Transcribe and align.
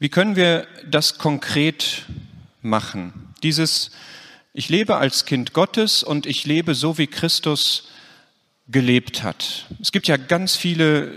Wie 0.00 0.08
können 0.08 0.34
wir 0.34 0.66
das 0.90 1.18
konkret 1.18 2.06
machen? 2.62 3.12
Dieses, 3.42 3.90
ich 4.54 4.70
lebe 4.70 4.96
als 4.96 5.26
Kind 5.26 5.52
Gottes 5.52 6.02
und 6.02 6.24
ich 6.24 6.46
lebe 6.46 6.74
so, 6.74 6.96
wie 6.96 7.06
Christus 7.06 7.86
gelebt 8.66 9.22
hat. 9.22 9.66
Es 9.78 9.92
gibt 9.92 10.08
ja 10.08 10.16
ganz 10.16 10.56
viele 10.56 11.12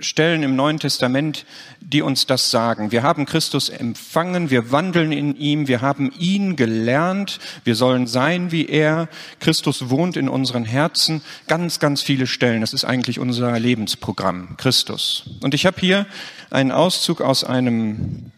Stellen 0.00 0.42
im 0.42 0.56
Neuen 0.56 0.78
Testament, 0.78 1.46
die 1.80 2.02
uns 2.02 2.26
das 2.26 2.50
sagen. 2.50 2.92
Wir 2.92 3.02
haben 3.02 3.26
Christus 3.26 3.68
empfangen, 3.68 4.50
wir 4.50 4.72
wandeln 4.72 5.12
in 5.12 5.36
ihm, 5.36 5.68
wir 5.68 5.80
haben 5.80 6.12
ihn 6.18 6.56
gelernt, 6.56 7.38
wir 7.64 7.74
sollen 7.74 8.06
sein 8.06 8.52
wie 8.52 8.66
er. 8.66 9.08
Christus 9.40 9.90
wohnt 9.90 10.16
in 10.16 10.28
unseren 10.28 10.64
Herzen. 10.64 11.22
Ganz, 11.46 11.78
ganz 11.78 12.02
viele 12.02 12.26
Stellen. 12.26 12.60
Das 12.60 12.72
ist 12.72 12.84
eigentlich 12.84 13.18
unser 13.18 13.58
Lebensprogramm, 13.58 14.56
Christus. 14.56 15.24
Und 15.42 15.54
ich 15.54 15.66
habe 15.66 15.80
hier 15.80 16.06
einen 16.50 16.72
Auszug 16.72 17.20
aus 17.20 17.44
einem 17.44 18.32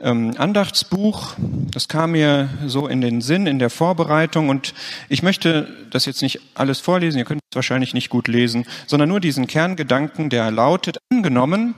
ähm, 0.00 0.34
Andachtsbuch. 0.36 1.34
Das 1.70 1.88
kam 1.88 2.12
mir 2.12 2.48
so 2.66 2.86
in 2.88 3.00
den 3.00 3.20
Sinn 3.20 3.46
in 3.46 3.58
der 3.58 3.70
Vorbereitung 3.70 4.48
und 4.48 4.74
ich 5.08 5.22
möchte 5.22 5.68
das 5.90 6.06
jetzt 6.06 6.22
nicht 6.22 6.40
alles 6.54 6.80
vorlesen, 6.80 7.18
ihr 7.18 7.24
könnt 7.24 7.40
es 7.50 7.56
wahrscheinlich 7.56 7.94
nicht 7.94 8.10
gut 8.10 8.28
lesen, 8.28 8.66
sondern 8.86 9.08
nur 9.08 9.20
diesen 9.20 9.46
Kerngedanken, 9.46 10.30
der 10.30 10.50
lautet, 10.50 10.98
angenommen, 11.10 11.74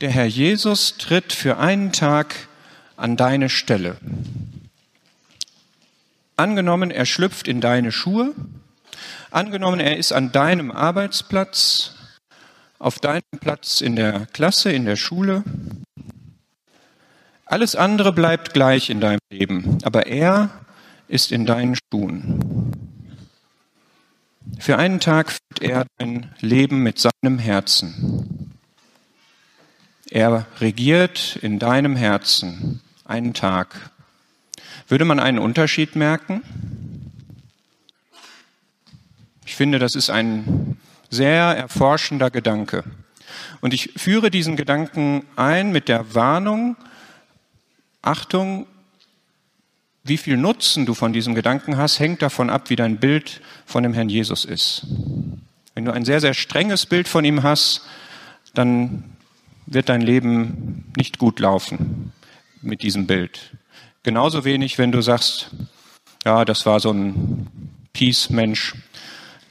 der 0.00 0.10
Herr 0.10 0.26
Jesus 0.26 0.96
tritt 0.96 1.32
für 1.32 1.58
einen 1.58 1.92
Tag 1.92 2.34
an 2.96 3.16
deine 3.16 3.48
Stelle. 3.48 3.96
Angenommen, 6.36 6.92
er 6.92 7.04
schlüpft 7.04 7.48
in 7.48 7.60
deine 7.60 7.90
Schuhe. 7.90 8.32
Angenommen, 9.30 9.80
er 9.80 9.96
ist 9.96 10.12
an 10.12 10.30
deinem 10.30 10.70
Arbeitsplatz, 10.70 11.94
auf 12.78 13.00
deinem 13.00 13.22
Platz 13.40 13.80
in 13.80 13.96
der 13.96 14.26
Klasse, 14.32 14.70
in 14.70 14.84
der 14.84 14.94
Schule. 14.94 15.42
Alles 17.50 17.76
andere 17.76 18.12
bleibt 18.12 18.52
gleich 18.52 18.90
in 18.90 19.00
deinem 19.00 19.20
Leben, 19.30 19.78
aber 19.82 20.06
er 20.06 20.50
ist 21.08 21.32
in 21.32 21.46
deinen 21.46 21.76
Schuhen. 21.76 22.72
Für 24.58 24.76
einen 24.76 25.00
Tag 25.00 25.30
führt 25.30 25.62
er 25.62 25.86
dein 25.96 26.30
Leben 26.40 26.82
mit 26.82 26.98
seinem 26.98 27.38
Herzen. 27.38 28.52
Er 30.10 30.46
regiert 30.60 31.38
in 31.40 31.58
deinem 31.58 31.96
Herzen 31.96 32.82
einen 33.06 33.32
Tag. 33.32 33.92
Würde 34.86 35.06
man 35.06 35.18
einen 35.18 35.38
Unterschied 35.38 35.96
merken? 35.96 36.42
Ich 39.46 39.56
finde, 39.56 39.78
das 39.78 39.94
ist 39.94 40.10
ein 40.10 40.76
sehr 41.08 41.44
erforschender 41.44 42.30
Gedanke. 42.30 42.84
Und 43.62 43.72
ich 43.72 43.94
führe 43.96 44.30
diesen 44.30 44.56
Gedanken 44.56 45.24
ein 45.36 45.72
mit 45.72 45.88
der 45.88 46.14
Warnung, 46.14 46.76
Achtung, 48.02 48.66
wie 50.04 50.16
viel 50.16 50.36
Nutzen 50.36 50.86
du 50.86 50.94
von 50.94 51.12
diesem 51.12 51.34
Gedanken 51.34 51.76
hast, 51.76 51.98
hängt 51.98 52.22
davon 52.22 52.50
ab, 52.50 52.70
wie 52.70 52.76
dein 52.76 52.98
Bild 52.98 53.40
von 53.66 53.82
dem 53.82 53.92
Herrn 53.92 54.08
Jesus 54.08 54.44
ist. 54.44 54.86
Wenn 55.74 55.84
du 55.84 55.92
ein 55.92 56.04
sehr, 56.04 56.20
sehr 56.20 56.34
strenges 56.34 56.86
Bild 56.86 57.08
von 57.08 57.24
ihm 57.24 57.42
hast, 57.42 57.82
dann 58.54 59.04
wird 59.66 59.88
dein 59.88 60.00
Leben 60.00 60.90
nicht 60.96 61.18
gut 61.18 61.40
laufen 61.40 62.12
mit 62.62 62.82
diesem 62.82 63.06
Bild. 63.06 63.56
Genauso 64.02 64.44
wenig, 64.44 64.78
wenn 64.78 64.92
du 64.92 65.02
sagst, 65.02 65.50
ja, 66.24 66.44
das 66.44 66.66
war 66.66 66.80
so 66.80 66.90
ein 66.90 67.46
Peace-Mensch, 67.92 68.74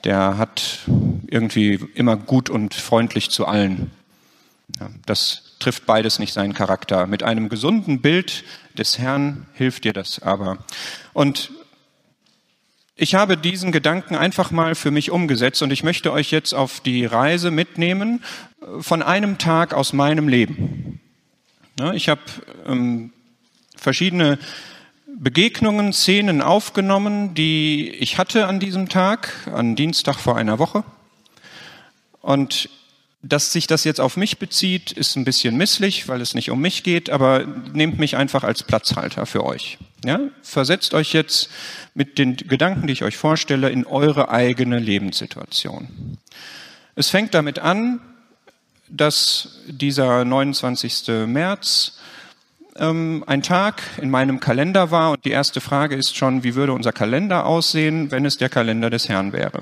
der 0.04 0.38
hat 0.38 0.80
irgendwie 1.28 1.80
immer 1.94 2.18
gut 2.18 2.50
und 2.50 2.74
freundlich 2.74 3.30
zu 3.30 3.46
allen. 3.46 3.92
Ja, 4.80 4.90
das 5.06 5.47
trifft 5.60 5.86
beides 5.86 6.20
nicht 6.20 6.34
seinen 6.34 6.54
Charakter. 6.54 7.08
Mit 7.08 7.24
einem 7.24 7.50
gesunden 7.50 8.02
Bild 8.02 8.44
des 8.78 9.00
Herrn 9.00 9.48
hilft 9.54 9.84
dir 9.84 9.94
das 9.94 10.22
aber. 10.22 10.60
Und 11.14 11.52
ich 12.96 13.16
habe 13.16 13.38
diesen 13.38 13.72
Gedanken 13.72 14.16
einfach 14.16 14.50
mal 14.50 14.74
für 14.74 14.90
mich 14.90 15.12
umgesetzt 15.12 15.62
und 15.62 15.72
ich 15.72 15.84
möchte 15.84 16.12
euch 16.12 16.32
jetzt 16.32 16.54
auf 16.54 16.80
die 16.80 17.06
Reise 17.06 17.52
mitnehmen 17.52 18.24
von 18.80 19.04
einem 19.04 19.38
Tag 19.38 19.74
aus 19.74 19.94
meinem 19.94 20.28
Leben. 20.28 21.00
Ich 21.94 22.10
habe 22.10 22.22
ähm, 22.66 23.14
verschiedene 23.76 24.40
Begegnungen, 25.20 25.94
Szenen 25.94 26.42
aufgenommen, 26.42 27.36
die 27.36 27.90
ich 27.90 28.18
hatte 28.18 28.48
an 28.48 28.60
diesem 28.60 28.90
Tag, 28.90 29.32
an 29.54 29.76
Dienstag 29.76 30.16
vor 30.18 30.36
einer 30.36 30.58
Woche. 30.58 30.84
Und 32.22 32.70
dass 33.28 33.52
sich 33.52 33.68
das 33.68 33.84
jetzt 33.84 34.00
auf 34.00 34.18
mich 34.18 34.38
bezieht, 34.40 34.92
ist 34.92 35.16
ein 35.16 35.26
bisschen 35.26 35.58
misslich, 35.58 36.08
weil 36.08 36.22
es 36.22 36.34
nicht 36.34 36.52
um 36.52 36.62
mich 36.62 36.84
geht, 36.84 37.10
aber 37.10 37.46
nehmt 37.74 38.00
mich 38.00 38.16
einfach 38.16 38.44
als 38.44 38.64
Platzhalter 38.64 39.26
für 39.26 39.46
euch. 39.46 39.78
Ja? 40.06 40.20
Versetzt 40.42 40.94
euch 40.94 41.14
jetzt 41.14 41.50
mit 41.94 42.18
den 42.18 42.38
Gedanken, 42.38 42.88
die 42.88 42.94
ich 42.94 43.04
euch 43.04 43.18
vorstelle, 43.18 43.70
in 43.70 43.86
eure 43.86 44.30
eigene 44.30 44.80
Lebenssituation. 44.80 46.18
Es 46.96 47.10
fängt 47.10 47.34
damit 47.34 47.60
an, 47.60 48.00
dass 48.90 49.60
dieser 49.68 50.24
29. 50.24 51.28
März 51.28 52.00
ähm, 52.78 53.24
ein 53.28 53.42
Tag 53.42 53.82
in 54.02 54.10
meinem 54.10 54.40
Kalender 54.40 54.92
war 54.92 55.12
und 55.12 55.26
die 55.26 55.32
erste 55.32 55.62
Frage 55.62 55.96
ist 55.96 56.16
schon, 56.16 56.44
wie 56.44 56.56
würde 56.56 56.74
unser 56.74 56.94
Kalender 56.94 57.46
aussehen, 57.46 58.12
wenn 58.12 58.26
es 58.26 58.38
der 58.38 58.50
Kalender 58.50 58.90
des 58.90 59.10
Herrn 59.10 59.34
wäre? 59.34 59.62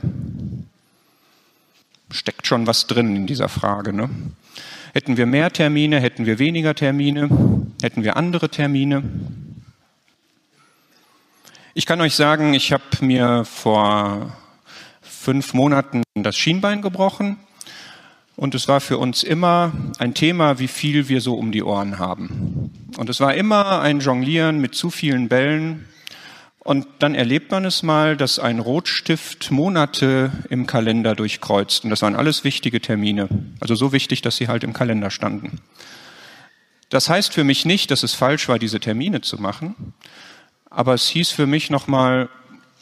Steckt 2.12 2.48
schon 2.48 2.68
was 2.68 2.88
drin 2.88 3.16
in 3.16 3.28
dieser 3.28 3.50
Frage. 3.50 3.94
Ne? 3.94 4.10
Hätten 4.94 5.18
wir 5.18 5.26
mehr 5.26 5.52
Termine, 5.52 6.00
hätten 6.00 6.26
wir 6.26 6.40
weniger 6.40 6.76
Termine, 6.76 7.30
hätten 7.82 8.04
wir 8.04 8.18
andere 8.18 8.50
Termine? 8.50 9.04
Ich 11.74 11.86
kann 11.86 12.00
euch 12.00 12.16
sagen, 12.16 12.54
ich 12.54 12.72
habe 12.72 12.84
mir 13.02 13.44
vor 13.44 14.34
fünf 15.02 15.54
Monaten 15.54 16.04
das 16.14 16.38
Schienbein 16.38 16.82
gebrochen 16.82 17.38
und 18.38 18.56
es 18.56 18.68
war 18.68 18.80
für 18.80 18.98
uns 18.98 19.24
immer 19.24 19.74
ein 19.98 20.14
Thema, 20.14 20.60
wie 20.60 20.68
viel 20.68 21.10
wir 21.10 21.20
so 21.20 21.36
um 21.36 21.52
die 21.52 21.64
Ohren 21.64 22.00
haben. 22.00 22.72
Und 22.98 23.10
es 23.10 23.20
war 23.20 23.34
immer 23.34 23.82
ein 23.82 24.00
Jonglieren 24.00 24.62
mit 24.62 24.76
zu 24.76 24.90
vielen 24.90 25.28
Bällen 25.28 25.86
und 26.66 26.88
dann 26.98 27.14
erlebt 27.14 27.52
man 27.52 27.64
es 27.64 27.84
mal, 27.84 28.18
dass 28.18 28.40
ein 28.40 28.58
Rotstift 28.58 29.52
Monate 29.52 30.32
im 30.50 30.66
Kalender 30.66 31.14
durchkreuzt. 31.14 31.84
Und 31.84 31.92
das 31.92 32.02
waren 32.02 32.16
alles 32.16 32.44
wichtige 32.44 32.82
Termine. 32.82 33.30
Also 33.60 33.76
so 33.76 33.92
wichtig, 33.92 34.24
dass 34.24 34.38
sie 34.38 34.48
halt 34.48 34.64
im 34.64 34.74
Kalender 34.74 35.12
standen. 35.12 35.60
Das 36.90 37.08
heißt 37.08 37.36
für 37.36 37.44
mich 37.44 37.66
nicht, 37.66 37.92
dass 37.92 38.02
es 38.02 38.16
falsch 38.16 38.50
war, 38.50 38.58
diese 38.58 38.80
Termine 38.80 39.22
zu 39.22 39.40
machen. 39.40 39.94
Aber 40.72 40.96
es 40.96 41.08
hieß 41.08 41.30
für 41.30 41.46
mich 41.46 41.70
nochmal 41.70 42.30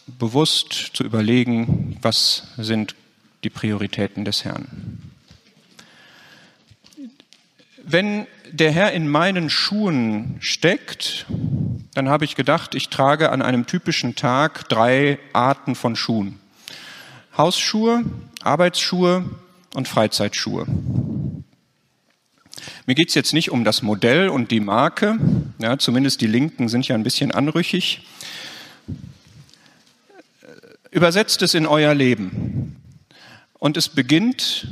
bewusst 0.07 0.91
zu 0.93 1.03
überlegen, 1.03 1.97
was 2.01 2.53
sind 2.55 2.95
die 3.43 3.49
Prioritäten 3.49 4.23
des 4.23 4.45
Herrn. 4.45 5.01
Wenn 7.83 8.27
der 8.49 8.71
Herr 8.71 8.93
in 8.93 9.09
meinen 9.09 9.49
Schuhen 9.49 10.37
steckt, 10.39 11.25
dann 11.93 12.09
habe 12.09 12.25
ich 12.25 12.35
gedacht, 12.35 12.75
ich 12.75 12.89
trage 12.89 13.31
an 13.31 13.41
einem 13.41 13.65
typischen 13.65 14.15
Tag 14.15 14.67
drei 14.69 15.19
Arten 15.31 15.75
von 15.75 15.95
Schuhen. 15.95 16.39
Hausschuhe, 17.37 18.03
Arbeitsschuhe 18.41 19.25
und 19.75 19.87
Freizeitschuhe. 19.87 20.65
Mir 22.85 22.95
geht 22.95 23.09
es 23.09 23.15
jetzt 23.15 23.33
nicht 23.33 23.51
um 23.51 23.63
das 23.63 23.81
Modell 23.81 24.29
und 24.29 24.51
die 24.51 24.59
Marke, 24.59 25.17
ja, 25.59 25.77
zumindest 25.77 26.21
die 26.21 26.27
linken 26.27 26.69
sind 26.69 26.87
ja 26.87 26.95
ein 26.95 27.03
bisschen 27.03 27.31
anrüchig. 27.31 28.05
Übersetzt 30.91 31.41
es 31.41 31.53
in 31.53 31.65
euer 31.65 31.93
Leben. 31.93 32.75
Und 33.57 33.77
es 33.77 33.89
beginnt 33.89 34.67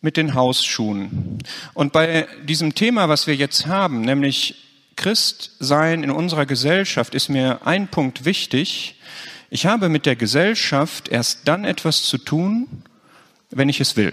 mit 0.00 0.16
den 0.16 0.34
Hausschuhen. 0.34 1.38
Und 1.74 1.92
bei 1.92 2.28
diesem 2.44 2.74
Thema, 2.74 3.08
was 3.08 3.26
wir 3.26 3.34
jetzt 3.34 3.66
haben, 3.66 4.02
nämlich 4.02 4.67
Christsein 4.98 6.02
in 6.02 6.10
unserer 6.10 6.44
Gesellschaft, 6.44 7.14
ist 7.14 7.28
mir 7.28 7.66
ein 7.66 7.88
Punkt 7.88 8.24
wichtig. 8.24 8.96
Ich 9.48 9.64
habe 9.64 9.88
mit 9.88 10.06
der 10.06 10.16
Gesellschaft 10.16 11.08
erst 11.08 11.46
dann 11.46 11.64
etwas 11.64 12.02
zu 12.02 12.18
tun, 12.18 12.82
wenn 13.50 13.68
ich 13.68 13.80
es 13.80 13.96
will. 13.96 14.12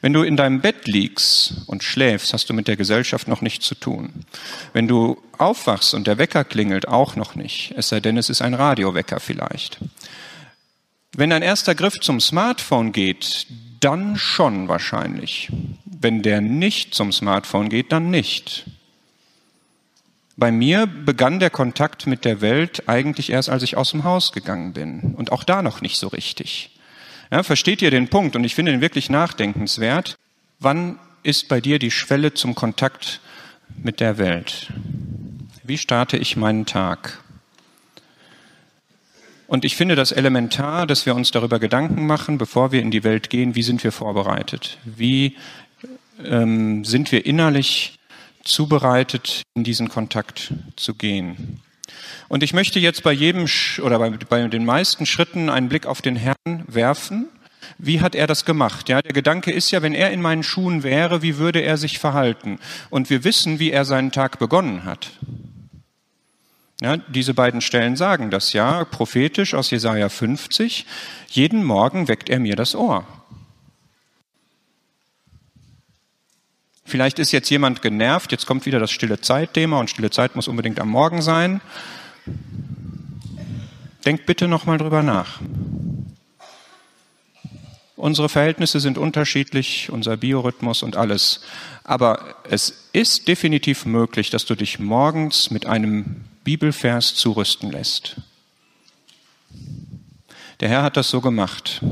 Wenn 0.00 0.14
du 0.14 0.22
in 0.22 0.36
deinem 0.36 0.60
Bett 0.62 0.88
liegst 0.88 1.62
und 1.66 1.84
schläfst, 1.84 2.32
hast 2.32 2.48
du 2.48 2.54
mit 2.54 2.68
der 2.68 2.76
Gesellschaft 2.76 3.28
noch 3.28 3.42
nichts 3.42 3.66
zu 3.66 3.74
tun. 3.74 4.24
Wenn 4.72 4.88
du 4.88 5.22
aufwachst 5.38 5.92
und 5.92 6.06
der 6.06 6.18
Wecker 6.18 6.42
klingelt, 6.42 6.88
auch 6.88 7.14
noch 7.16 7.34
nicht. 7.34 7.74
Es 7.76 7.90
sei 7.90 8.00
denn, 8.00 8.16
es 8.16 8.30
ist 8.30 8.42
ein 8.42 8.54
Radiowecker 8.54 9.20
vielleicht. 9.20 9.78
Wenn 11.14 11.32
ein 11.32 11.42
erster 11.42 11.74
Griff 11.74 12.00
zum 12.00 12.18
Smartphone 12.18 12.92
geht, 12.92 13.46
dann 13.82 14.16
schon 14.16 14.68
wahrscheinlich. 14.68 15.50
Wenn 15.84 16.22
der 16.22 16.40
nicht 16.40 16.94
zum 16.94 17.12
Smartphone 17.12 17.68
geht, 17.68 17.92
dann 17.92 18.10
nicht. 18.10 18.64
Bei 20.36 20.50
mir 20.50 20.86
begann 20.86 21.40
der 21.40 21.50
Kontakt 21.50 22.06
mit 22.06 22.24
der 22.24 22.40
Welt 22.40 22.88
eigentlich 22.88 23.30
erst, 23.30 23.50
als 23.50 23.62
ich 23.62 23.76
aus 23.76 23.90
dem 23.90 24.04
Haus 24.04 24.32
gegangen 24.32 24.72
bin. 24.72 25.14
Und 25.16 25.30
auch 25.30 25.44
da 25.44 25.62
noch 25.62 25.82
nicht 25.82 25.98
so 25.98 26.08
richtig. 26.08 26.70
Ja, 27.30 27.42
versteht 27.42 27.82
ihr 27.82 27.90
den 27.90 28.08
Punkt? 28.08 28.34
Und 28.36 28.44
ich 28.44 28.54
finde 28.54 28.72
ihn 28.72 28.80
wirklich 28.80 29.10
nachdenkenswert. 29.10 30.16
Wann 30.58 30.98
ist 31.22 31.48
bei 31.48 31.60
dir 31.60 31.78
die 31.78 31.90
Schwelle 31.90 32.34
zum 32.34 32.54
Kontakt 32.54 33.20
mit 33.82 34.00
der 34.00 34.18
Welt? 34.18 34.72
Wie 35.62 35.78
starte 35.78 36.16
ich 36.16 36.36
meinen 36.36 36.66
Tag? 36.66 37.22
Und 39.52 39.66
ich 39.66 39.76
finde 39.76 39.96
das 39.96 40.12
elementar, 40.12 40.86
dass 40.86 41.04
wir 41.04 41.14
uns 41.14 41.30
darüber 41.30 41.58
Gedanken 41.58 42.06
machen, 42.06 42.38
bevor 42.38 42.72
wir 42.72 42.80
in 42.80 42.90
die 42.90 43.04
Welt 43.04 43.28
gehen, 43.28 43.54
wie 43.54 43.62
sind 43.62 43.84
wir 43.84 43.92
vorbereitet? 43.92 44.78
Wie 44.86 45.36
ähm, 46.24 46.86
sind 46.86 47.12
wir 47.12 47.26
innerlich 47.26 47.98
zubereitet, 48.44 49.42
in 49.54 49.62
diesen 49.62 49.90
Kontakt 49.90 50.54
zu 50.76 50.94
gehen? 50.94 51.60
Und 52.28 52.42
ich 52.42 52.54
möchte 52.54 52.80
jetzt 52.80 53.02
bei 53.02 53.12
jedem 53.12 53.44
oder 53.82 53.98
bei, 53.98 54.08
bei 54.08 54.48
den 54.48 54.64
meisten 54.64 55.04
Schritten 55.04 55.50
einen 55.50 55.68
Blick 55.68 55.84
auf 55.84 56.00
den 56.00 56.16
Herrn 56.16 56.64
werfen. 56.66 57.26
Wie 57.76 58.00
hat 58.00 58.14
er 58.14 58.26
das 58.26 58.46
gemacht? 58.46 58.88
Ja, 58.88 59.02
der 59.02 59.12
Gedanke 59.12 59.52
ist 59.52 59.70
ja, 59.70 59.82
wenn 59.82 59.92
er 59.92 60.12
in 60.12 60.22
meinen 60.22 60.44
Schuhen 60.44 60.82
wäre, 60.82 61.20
wie 61.20 61.36
würde 61.36 61.60
er 61.60 61.76
sich 61.76 61.98
verhalten? 61.98 62.58
Und 62.88 63.10
wir 63.10 63.22
wissen, 63.22 63.58
wie 63.58 63.70
er 63.70 63.84
seinen 63.84 64.12
Tag 64.12 64.38
begonnen 64.38 64.84
hat. 64.84 65.10
Ja, 66.82 66.96
diese 66.96 67.32
beiden 67.32 67.60
Stellen 67.60 67.94
sagen 67.94 68.32
das 68.32 68.52
ja, 68.52 68.84
prophetisch 68.84 69.54
aus 69.54 69.70
Jesaja 69.70 70.08
50. 70.08 70.84
Jeden 71.28 71.62
Morgen 71.62 72.08
weckt 72.08 72.28
er 72.28 72.40
mir 72.40 72.56
das 72.56 72.74
Ohr. 72.74 73.06
Vielleicht 76.84 77.20
ist 77.20 77.30
jetzt 77.30 77.50
jemand 77.50 77.82
genervt, 77.82 78.32
jetzt 78.32 78.46
kommt 78.46 78.66
wieder 78.66 78.80
das 78.80 78.90
stille 78.90 79.20
Zeit-Thema 79.20 79.78
und 79.78 79.90
stille 79.90 80.10
Zeit 80.10 80.34
muss 80.34 80.48
unbedingt 80.48 80.80
am 80.80 80.88
Morgen 80.88 81.22
sein. 81.22 81.60
Denkt 84.04 84.26
bitte 84.26 84.48
nochmal 84.48 84.78
drüber 84.78 85.04
nach. 85.04 85.40
Unsere 87.94 88.28
Verhältnisse 88.28 88.80
sind 88.80 88.98
unterschiedlich, 88.98 89.88
unser 89.88 90.16
Biorhythmus 90.16 90.82
und 90.82 90.96
alles. 90.96 91.42
Aber 91.84 92.34
es 92.50 92.88
ist 92.92 93.28
definitiv 93.28 93.86
möglich, 93.86 94.30
dass 94.30 94.46
du 94.46 94.56
dich 94.56 94.80
morgens 94.80 95.52
mit 95.52 95.66
einem 95.66 96.24
Bibelvers 96.44 97.14
zurüsten 97.14 97.70
lässt. 97.70 98.16
Der 100.60 100.68
Herr 100.68 100.82
hat 100.82 100.96
das 100.96 101.10
so 101.10 101.20
gemacht 101.20 101.82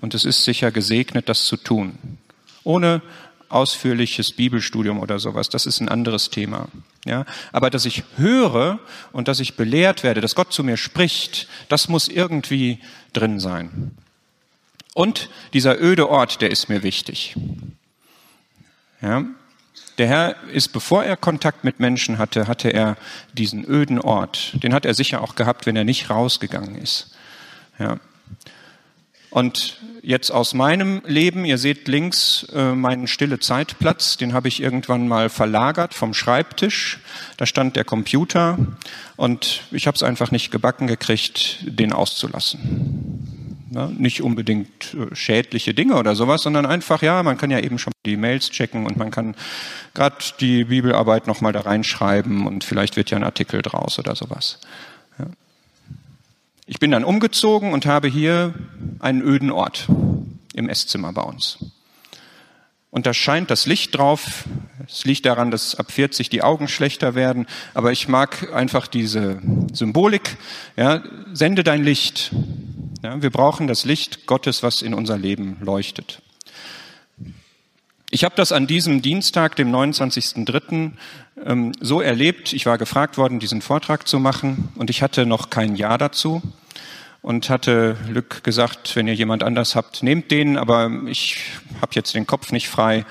und 0.00 0.14
es 0.14 0.24
ist 0.24 0.44
sicher 0.44 0.70
gesegnet, 0.72 1.28
das 1.28 1.44
zu 1.44 1.56
tun. 1.56 2.18
Ohne 2.64 3.02
ausführliches 3.48 4.32
Bibelstudium 4.32 4.98
oder 4.98 5.18
sowas, 5.18 5.48
das 5.48 5.66
ist 5.66 5.80
ein 5.80 5.88
anderes 5.88 6.30
Thema. 6.30 6.68
Ja, 7.04 7.24
aber 7.52 7.70
dass 7.70 7.84
ich 7.86 8.02
höre 8.16 8.80
und 9.12 9.28
dass 9.28 9.38
ich 9.38 9.54
belehrt 9.54 10.02
werde, 10.02 10.20
dass 10.20 10.34
Gott 10.34 10.52
zu 10.52 10.64
mir 10.64 10.76
spricht, 10.76 11.46
das 11.68 11.88
muss 11.88 12.08
irgendwie 12.08 12.80
drin 13.12 13.38
sein. 13.38 13.96
Und 14.94 15.28
dieser 15.52 15.80
öde 15.80 16.08
Ort, 16.08 16.40
der 16.40 16.50
ist 16.50 16.68
mir 16.68 16.82
wichtig. 16.82 17.36
Ja, 19.00 19.24
der 19.98 20.08
Herr 20.08 20.36
ist, 20.52 20.68
bevor 20.68 21.04
er 21.04 21.16
Kontakt 21.16 21.64
mit 21.64 21.80
Menschen 21.80 22.18
hatte, 22.18 22.48
hatte 22.48 22.70
er 22.70 22.96
diesen 23.32 23.64
öden 23.64 24.00
Ort. 24.00 24.62
Den 24.62 24.74
hat 24.74 24.84
er 24.84 24.94
sicher 24.94 25.22
auch 25.22 25.34
gehabt, 25.34 25.66
wenn 25.66 25.76
er 25.76 25.84
nicht 25.84 26.10
rausgegangen 26.10 26.76
ist. 26.76 27.14
Ja. 27.78 27.98
Und 29.30 29.78
jetzt 30.02 30.30
aus 30.30 30.54
meinem 30.54 31.02
Leben, 31.04 31.44
ihr 31.44 31.58
seht 31.58 31.88
links 31.88 32.46
äh, 32.54 32.72
meinen 32.72 33.06
stille 33.06 33.40
Zeitplatz, 33.40 34.16
den 34.16 34.32
habe 34.32 34.48
ich 34.48 34.62
irgendwann 34.62 35.08
mal 35.08 35.28
verlagert 35.28 35.94
vom 35.94 36.14
Schreibtisch. 36.14 37.00
Da 37.36 37.44
stand 37.44 37.76
der 37.76 37.84
Computer 37.84 38.58
und 39.16 39.62
ich 39.72 39.86
habe 39.86 39.96
es 39.96 40.02
einfach 40.02 40.30
nicht 40.30 40.50
gebacken 40.50 40.86
gekriegt, 40.86 41.58
den 41.62 41.92
auszulassen. 41.92 43.35
Ne? 43.68 43.92
Nicht 43.98 44.22
unbedingt 44.22 44.94
äh, 44.94 45.14
schädliche 45.14 45.74
Dinge 45.74 45.96
oder 45.96 46.14
sowas, 46.14 46.42
sondern 46.42 46.66
einfach, 46.66 47.02
ja, 47.02 47.22
man 47.22 47.36
kann 47.36 47.50
ja 47.50 47.58
eben 47.58 47.78
schon 47.78 47.92
die 48.04 48.16
Mails 48.16 48.50
checken 48.50 48.86
und 48.86 48.96
man 48.96 49.10
kann 49.10 49.34
gerade 49.94 50.16
die 50.40 50.64
Bibelarbeit 50.64 51.26
nochmal 51.26 51.52
da 51.52 51.60
reinschreiben 51.60 52.46
und 52.46 52.62
vielleicht 52.62 52.96
wird 52.96 53.10
ja 53.10 53.16
ein 53.16 53.24
Artikel 53.24 53.62
draus 53.62 53.98
oder 53.98 54.14
sowas. 54.14 54.60
Ja. 55.18 55.26
Ich 56.66 56.78
bin 56.78 56.92
dann 56.92 57.02
umgezogen 57.02 57.72
und 57.72 57.86
habe 57.86 58.06
hier 58.06 58.54
einen 59.00 59.20
öden 59.20 59.50
Ort 59.50 59.88
im 60.54 60.68
Esszimmer 60.68 61.12
bei 61.12 61.22
uns. 61.22 61.58
Und 62.90 63.04
da 63.04 63.12
scheint 63.12 63.50
das 63.50 63.66
Licht 63.66 63.96
drauf. 63.96 64.44
Es 64.88 65.04
liegt 65.04 65.26
daran, 65.26 65.50
dass 65.50 65.74
ab 65.74 65.90
40 65.92 66.30
die 66.30 66.42
Augen 66.42 66.66
schlechter 66.66 67.14
werden. 67.14 67.46
Aber 67.74 67.92
ich 67.92 68.08
mag 68.08 68.54
einfach 68.54 68.86
diese 68.86 69.42
Symbolik. 69.72 70.38
Ja, 70.76 71.02
sende 71.32 71.62
dein 71.62 71.84
Licht. 71.84 72.32
Ja, 73.02 73.20
wir 73.20 73.30
brauchen 73.30 73.66
das 73.66 73.84
Licht 73.84 74.26
Gottes, 74.26 74.62
was 74.62 74.82
in 74.82 74.94
unser 74.94 75.18
Leben 75.18 75.58
leuchtet. 75.60 76.22
Ich 78.10 78.24
habe 78.24 78.36
das 78.36 78.52
an 78.52 78.66
diesem 78.66 79.02
Dienstag, 79.02 79.56
dem 79.56 79.70
29.03., 79.74 80.92
ähm, 81.44 81.72
so 81.80 82.00
erlebt. 82.00 82.52
Ich 82.52 82.64
war 82.64 82.78
gefragt 82.78 83.18
worden, 83.18 83.40
diesen 83.40 83.60
Vortrag 83.60 84.06
zu 84.08 84.18
machen 84.18 84.68
und 84.76 84.90
ich 84.90 85.02
hatte 85.02 85.26
noch 85.26 85.50
kein 85.50 85.76
Ja 85.76 85.98
dazu 85.98 86.40
und 87.20 87.50
hatte 87.50 87.96
Lück 88.08 88.44
gesagt, 88.44 88.94
wenn 88.94 89.08
ihr 89.08 89.14
jemand 89.14 89.42
anders 89.42 89.74
habt, 89.74 90.02
nehmt 90.02 90.30
den, 90.30 90.56
aber 90.56 90.90
ich 91.06 91.38
habe 91.82 91.92
jetzt 91.94 92.14
den 92.14 92.26
Kopf 92.26 92.52
nicht 92.52 92.68
frei. 92.68 93.04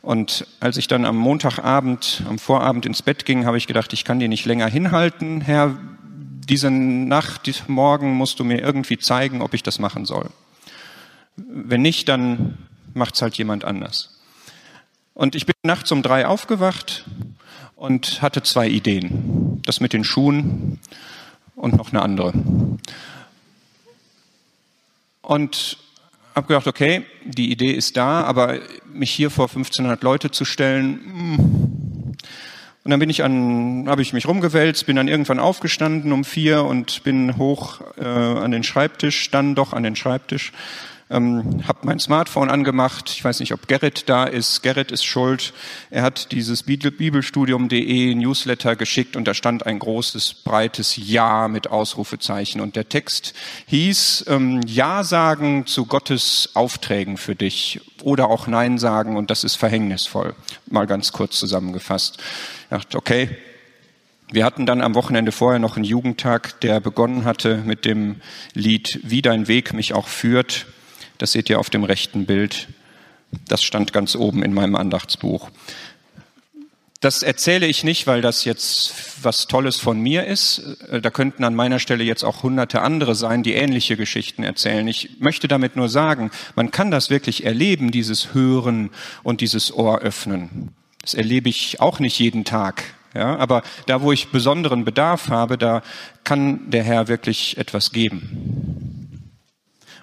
Und 0.00 0.46
als 0.58 0.78
ich 0.78 0.88
dann 0.88 1.04
am 1.04 1.16
Montagabend, 1.16 2.22
am 2.26 2.38
Vorabend 2.38 2.86
ins 2.86 3.02
Bett 3.02 3.26
ging, 3.26 3.44
habe 3.44 3.58
ich 3.58 3.66
gedacht, 3.66 3.92
ich 3.92 4.04
kann 4.04 4.18
die 4.18 4.28
nicht 4.28 4.46
länger 4.46 4.66
hinhalten, 4.66 5.42
Herr, 5.42 5.76
diese 6.48 6.70
Nacht, 6.70 7.46
diesen 7.46 7.72
Morgen 7.72 8.14
musst 8.14 8.40
du 8.40 8.44
mir 8.44 8.60
irgendwie 8.60 8.98
zeigen, 8.98 9.42
ob 9.42 9.54
ich 9.54 9.62
das 9.62 9.78
machen 9.78 10.04
soll. 10.04 10.30
Wenn 11.36 11.82
nicht, 11.82 12.08
dann 12.08 12.58
macht's 12.94 13.22
halt 13.22 13.36
jemand 13.36 13.64
anders. 13.64 14.18
Und 15.14 15.34
ich 15.34 15.46
bin 15.46 15.54
nachts 15.62 15.90
um 15.92 16.02
drei 16.02 16.26
aufgewacht 16.26 17.04
und 17.76 18.22
hatte 18.22 18.42
zwei 18.42 18.68
Ideen. 18.68 19.60
Das 19.64 19.80
mit 19.80 19.92
den 19.92 20.04
Schuhen 20.04 20.78
und 21.54 21.76
noch 21.76 21.92
eine 21.92 22.02
andere. 22.02 22.32
Und 25.22 25.78
habe 26.34 26.46
gedacht, 26.46 26.66
okay, 26.66 27.04
die 27.24 27.50
Idee 27.50 27.72
ist 27.72 27.96
da, 27.96 28.22
aber 28.22 28.60
mich 28.92 29.10
hier 29.10 29.30
vor 29.30 29.46
1500 29.46 30.02
Leute 30.02 30.30
zu 30.30 30.44
stellen, 30.44 31.00
hm, 31.04 31.77
und 32.88 32.92
dann 32.92 33.00
bin 33.00 33.10
ich 33.10 33.22
an, 33.22 33.84
habe 33.86 34.00
ich 34.00 34.14
mich 34.14 34.26
rumgewälzt, 34.26 34.86
bin 34.86 34.96
dann 34.96 35.08
irgendwann 35.08 35.38
aufgestanden 35.38 36.10
um 36.10 36.24
vier 36.24 36.64
und 36.64 37.04
bin 37.04 37.36
hoch 37.36 37.82
äh, 37.98 38.02
an 38.02 38.50
den 38.50 38.62
Schreibtisch, 38.62 39.30
dann 39.30 39.54
doch 39.54 39.74
an 39.74 39.82
den 39.82 39.94
Schreibtisch 39.94 40.52
ähm, 41.10 41.62
habe 41.66 41.80
mein 41.82 41.98
Smartphone 41.98 42.50
angemacht. 42.50 43.10
Ich 43.10 43.24
weiß 43.24 43.40
nicht, 43.40 43.52
ob 43.52 43.66
Gerrit 43.66 44.08
da 44.08 44.24
ist. 44.24 44.62
Gerrit 44.62 44.92
ist 44.92 45.04
schuld. 45.04 45.52
Er 45.90 46.02
hat 46.02 46.32
dieses 46.32 46.62
Bibelstudium.de 46.62 48.14
Newsletter 48.14 48.76
geschickt 48.76 49.16
und 49.16 49.26
da 49.26 49.34
stand 49.34 49.66
ein 49.66 49.78
großes, 49.78 50.34
breites 50.44 50.96
Ja 50.96 51.48
mit 51.48 51.70
Ausrufezeichen. 51.70 52.60
Und 52.60 52.76
der 52.76 52.88
Text 52.88 53.34
hieß 53.66 54.26
ähm, 54.28 54.60
Ja 54.66 55.04
sagen 55.04 55.66
zu 55.66 55.86
Gottes 55.86 56.50
Aufträgen 56.54 57.16
für 57.16 57.34
dich 57.34 57.80
oder 58.02 58.28
auch 58.28 58.46
Nein 58.46 58.78
sagen 58.78 59.16
und 59.16 59.30
das 59.30 59.44
ist 59.44 59.56
verhängnisvoll. 59.56 60.34
Mal 60.66 60.86
ganz 60.86 61.12
kurz 61.12 61.38
zusammengefasst. 61.38 62.18
Ich 62.62 62.68
dachte, 62.68 62.98
okay, 62.98 63.30
wir 64.30 64.44
hatten 64.44 64.66
dann 64.66 64.82
am 64.82 64.94
Wochenende 64.94 65.32
vorher 65.32 65.58
noch 65.58 65.76
einen 65.76 65.86
Jugendtag, 65.86 66.60
der 66.60 66.80
begonnen 66.80 67.24
hatte 67.24 67.62
mit 67.64 67.86
dem 67.86 68.16
Lied 68.52 69.00
Wie 69.02 69.22
dein 69.22 69.48
Weg 69.48 69.72
mich 69.72 69.94
auch 69.94 70.06
führt. 70.06 70.66
Das 71.18 71.32
seht 71.32 71.50
ihr 71.50 71.58
auf 71.58 71.70
dem 71.70 71.84
rechten 71.84 72.26
Bild. 72.26 72.68
Das 73.46 73.62
stand 73.62 73.92
ganz 73.92 74.16
oben 74.16 74.42
in 74.42 74.54
meinem 74.54 74.74
Andachtsbuch. 74.74 75.50
Das 77.00 77.22
erzähle 77.22 77.66
ich 77.66 77.84
nicht, 77.84 78.08
weil 78.08 78.22
das 78.22 78.44
jetzt 78.44 78.92
was 79.22 79.46
Tolles 79.46 79.76
von 79.76 80.00
mir 80.00 80.26
ist. 80.26 80.78
Da 80.90 81.10
könnten 81.10 81.44
an 81.44 81.54
meiner 81.54 81.78
Stelle 81.78 82.02
jetzt 82.02 82.24
auch 82.24 82.42
hunderte 82.42 82.82
andere 82.82 83.14
sein, 83.14 83.44
die 83.44 83.52
ähnliche 83.52 83.96
Geschichten 83.96 84.42
erzählen. 84.42 84.86
Ich 84.88 85.20
möchte 85.20 85.46
damit 85.46 85.76
nur 85.76 85.88
sagen, 85.88 86.32
man 86.56 86.72
kann 86.72 86.90
das 86.90 87.08
wirklich 87.08 87.44
erleben, 87.44 87.92
dieses 87.92 88.34
Hören 88.34 88.90
und 89.22 89.40
dieses 89.42 89.72
Ohr 89.72 90.00
öffnen. 90.00 90.70
Das 91.00 91.14
erlebe 91.14 91.48
ich 91.48 91.80
auch 91.80 92.00
nicht 92.00 92.18
jeden 92.18 92.44
Tag. 92.44 92.82
Ja, 93.14 93.36
aber 93.36 93.62
da, 93.86 94.02
wo 94.02 94.12
ich 94.12 94.28
besonderen 94.28 94.84
Bedarf 94.84 95.28
habe, 95.28 95.56
da 95.56 95.82
kann 96.24 96.70
der 96.70 96.82
Herr 96.82 97.08
wirklich 97.08 97.56
etwas 97.58 97.92
geben. 97.92 98.67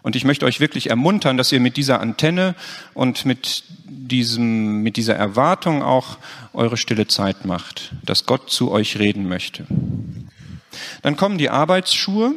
Und 0.05 0.15
ich 0.15 0.23
möchte 0.23 0.45
euch 0.45 0.59
wirklich 0.59 0.91
ermuntern, 0.91 1.35
dass 1.35 1.51
ihr 1.51 1.59
mit 1.59 1.77
dieser 1.77 1.99
Antenne 1.99 2.53
und 2.93 3.25
mit 3.25 3.63
diesem, 3.85 4.83
mit 4.83 4.97
dieser 4.97 5.15
Erwartung 5.15 5.81
auch 5.81 6.19
eure 6.53 6.77
stille 6.77 7.07
Zeit 7.07 7.45
macht, 7.45 7.91
dass 8.03 8.27
Gott 8.27 8.51
zu 8.51 8.69
euch 8.69 8.99
reden 8.99 9.27
möchte. 9.27 9.65
Dann 11.01 11.17
kommen 11.17 11.39
die 11.39 11.49
Arbeitsschuhe. 11.49 12.35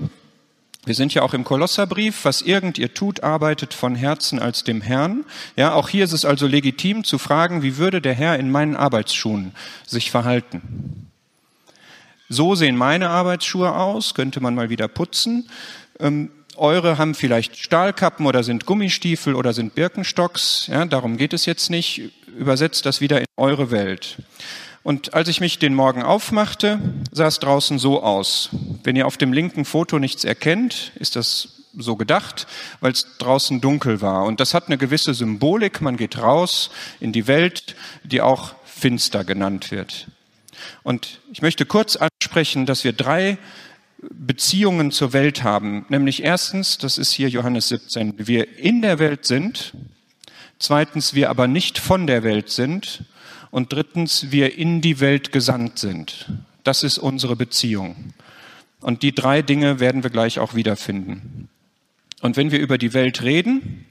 Wir 0.86 0.94
sind 0.94 1.12
ja 1.12 1.20
auch 1.20 1.34
im 1.34 1.44
Kolosserbrief, 1.44 2.24
was 2.24 2.40
irgend 2.40 2.78
ihr 2.78 2.94
tut, 2.94 3.22
arbeitet 3.22 3.74
von 3.74 3.94
Herzen 3.94 4.38
als 4.38 4.64
dem 4.64 4.80
Herrn. 4.80 5.26
Ja, 5.54 5.74
auch 5.74 5.90
hier 5.90 6.04
ist 6.04 6.14
es 6.14 6.24
also 6.24 6.46
legitim 6.46 7.04
zu 7.04 7.18
fragen, 7.18 7.62
wie 7.62 7.76
würde 7.76 8.00
der 8.00 8.14
Herr 8.14 8.38
in 8.38 8.50
meinen 8.50 8.76
Arbeitsschuhen 8.76 9.52
sich 9.86 10.10
verhalten? 10.10 11.10
So 12.30 12.54
sehen 12.54 12.78
meine 12.78 13.10
Arbeitsschuhe 13.10 13.74
aus, 13.74 14.14
könnte 14.14 14.40
man 14.40 14.54
mal 14.54 14.70
wieder 14.70 14.88
putzen. 14.88 15.50
Ähm, 16.00 16.30
eure 16.58 16.98
haben 16.98 17.14
vielleicht 17.14 17.56
Stahlkappen 17.56 18.26
oder 18.26 18.42
sind 18.42 18.66
Gummistiefel 18.66 19.34
oder 19.34 19.52
sind 19.52 19.74
Birkenstocks. 19.74 20.68
Ja, 20.68 20.84
darum 20.84 21.16
geht 21.16 21.32
es 21.32 21.46
jetzt 21.46 21.70
nicht. 21.70 22.02
Übersetzt 22.26 22.86
das 22.86 23.00
wieder 23.00 23.20
in 23.20 23.26
eure 23.36 23.70
Welt. 23.70 24.18
Und 24.82 25.14
als 25.14 25.28
ich 25.28 25.40
mich 25.40 25.58
den 25.58 25.74
Morgen 25.74 26.02
aufmachte, 26.02 26.80
sah 27.12 27.26
es 27.26 27.40
draußen 27.40 27.78
so 27.78 28.02
aus. 28.02 28.50
Wenn 28.84 28.96
ihr 28.96 29.06
auf 29.06 29.16
dem 29.16 29.32
linken 29.32 29.64
Foto 29.64 29.98
nichts 29.98 30.24
erkennt, 30.24 30.92
ist 30.94 31.16
das 31.16 31.64
so 31.76 31.96
gedacht, 31.96 32.46
weil 32.80 32.92
es 32.92 33.18
draußen 33.18 33.60
dunkel 33.60 34.00
war. 34.00 34.24
Und 34.24 34.40
das 34.40 34.54
hat 34.54 34.66
eine 34.66 34.78
gewisse 34.78 35.14
Symbolik. 35.14 35.80
Man 35.80 35.96
geht 35.96 36.18
raus 36.18 36.70
in 37.00 37.12
die 37.12 37.26
Welt, 37.26 37.76
die 38.02 38.20
auch 38.20 38.54
finster 38.64 39.24
genannt 39.24 39.70
wird. 39.70 40.06
Und 40.82 41.20
ich 41.32 41.42
möchte 41.42 41.66
kurz 41.66 41.96
ansprechen, 41.96 42.66
dass 42.66 42.84
wir 42.84 42.92
drei 42.92 43.38
Beziehungen 44.00 44.92
zur 44.92 45.12
Welt 45.12 45.42
haben. 45.42 45.84
Nämlich 45.88 46.22
erstens, 46.22 46.78
das 46.78 46.98
ist 46.98 47.12
hier 47.12 47.28
Johannes 47.28 47.68
17, 47.68 48.14
wir 48.16 48.58
in 48.58 48.82
der 48.82 48.98
Welt 48.98 49.24
sind. 49.24 49.72
Zweitens, 50.58 51.14
wir 51.14 51.30
aber 51.30 51.48
nicht 51.48 51.78
von 51.78 52.06
der 52.06 52.22
Welt 52.22 52.50
sind. 52.50 53.04
Und 53.50 53.72
drittens, 53.72 54.30
wir 54.30 54.56
in 54.56 54.80
die 54.80 55.00
Welt 55.00 55.32
gesandt 55.32 55.78
sind. 55.78 56.26
Das 56.64 56.82
ist 56.82 56.98
unsere 56.98 57.34
Beziehung. 57.34 58.12
Und 58.80 59.02
die 59.02 59.14
drei 59.14 59.42
Dinge 59.42 59.80
werden 59.80 60.02
wir 60.02 60.10
gleich 60.10 60.38
auch 60.38 60.54
wiederfinden. 60.54 61.48
Und 62.20 62.36
wenn 62.36 62.50
wir 62.50 62.58
über 62.58 62.78
die 62.78 62.94
Welt 62.94 63.22
reden, 63.22 63.86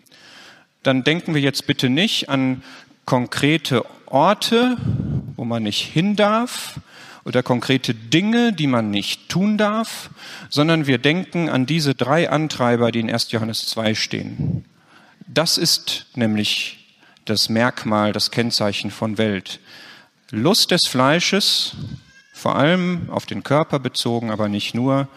dann 0.84 1.04
denken 1.04 1.34
wir 1.34 1.42
jetzt 1.42 1.68
bitte 1.68 1.90
nicht 1.90 2.30
an 2.30 2.64
konkrete 3.06 3.84
Orte, 4.06 4.78
wo 5.36 5.44
man 5.44 5.64
nicht 5.64 5.82
hin 5.82 6.16
darf, 6.16 6.80
oder 7.28 7.44
konkrete 7.44 7.94
Dinge, 7.94 8.54
die 8.54 8.68
man 8.68 8.90
nicht 8.90 9.28
tun 9.28 9.58
darf, 9.58 10.10
sondern 10.50 10.88
wir 10.88 10.98
denken 10.98 11.50
an 11.50 11.66
diese 11.66 11.94
drei 11.94 12.30
Antreiber, 12.30 12.90
die 12.94 13.02
in 13.02 13.12
1. 13.12 13.32
Johannes 13.32 13.66
2 13.68 13.96
stehen. 13.96 14.64
Das 15.28 15.58
ist 15.58 16.06
nämlich 16.16 16.96
das 17.26 17.50
Merkmal, 17.50 18.14
das 18.14 18.32
Kennzeichen 18.32 18.92
von 18.92 19.18
Welt. 19.18 19.60
Lust 20.32 20.72
des 20.72 20.88
Fleisches, 20.88 21.76
vor 22.32 22.56
allem 22.56 23.10
auf 23.10 23.26
den 23.26 23.44
Körper 23.44 23.80
bezogen, 23.80 24.32
aber 24.32 24.48
nicht 24.48 24.74
nur, 24.74 25.10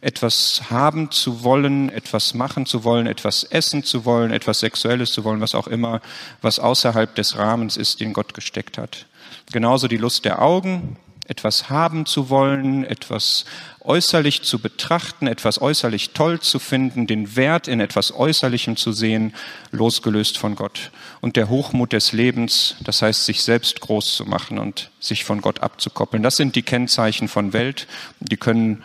etwas 0.00 0.70
haben 0.70 1.10
zu 1.10 1.42
wollen, 1.44 1.90
etwas 1.90 2.32
machen 2.32 2.64
zu 2.64 2.82
wollen, 2.84 3.06
etwas 3.06 3.44
essen 3.44 3.84
zu 3.84 4.06
wollen, 4.06 4.32
etwas 4.32 4.60
Sexuelles 4.60 5.12
zu 5.12 5.22
wollen, 5.22 5.42
was 5.42 5.54
auch 5.54 5.66
immer, 5.66 6.00
was 6.40 6.60
außerhalb 6.60 7.14
des 7.14 7.36
Rahmens 7.36 7.76
ist, 7.76 8.00
den 8.00 8.14
Gott 8.14 8.32
gesteckt 8.32 8.78
hat. 8.78 9.04
Genauso 9.52 9.86
die 9.86 9.96
Lust 9.98 10.24
der 10.24 10.40
Augen, 10.40 10.96
etwas 11.28 11.68
haben 11.68 12.06
zu 12.06 12.30
wollen, 12.30 12.84
etwas 12.84 13.44
äußerlich 13.80 14.42
zu 14.42 14.58
betrachten, 14.58 15.26
etwas 15.26 15.60
äußerlich 15.60 16.10
toll 16.10 16.40
zu 16.40 16.58
finden, 16.58 17.06
den 17.06 17.36
Wert 17.36 17.68
in 17.68 17.80
etwas 17.80 18.14
Äußerlichem 18.14 18.76
zu 18.76 18.92
sehen, 18.92 19.34
losgelöst 19.70 20.38
von 20.38 20.56
Gott. 20.56 20.90
Und 21.20 21.36
der 21.36 21.50
Hochmut 21.50 21.92
des 21.92 22.12
Lebens, 22.12 22.76
das 22.80 23.02
heißt, 23.02 23.26
sich 23.26 23.42
selbst 23.42 23.80
groß 23.80 24.16
zu 24.16 24.24
machen 24.24 24.58
und 24.58 24.90
sich 25.00 25.24
von 25.24 25.42
Gott 25.42 25.60
abzukoppeln. 25.60 26.22
Das 26.22 26.36
sind 26.36 26.56
die 26.56 26.62
Kennzeichen 26.62 27.28
von 27.28 27.52
Welt. 27.52 27.86
Die 28.20 28.38
können 28.38 28.82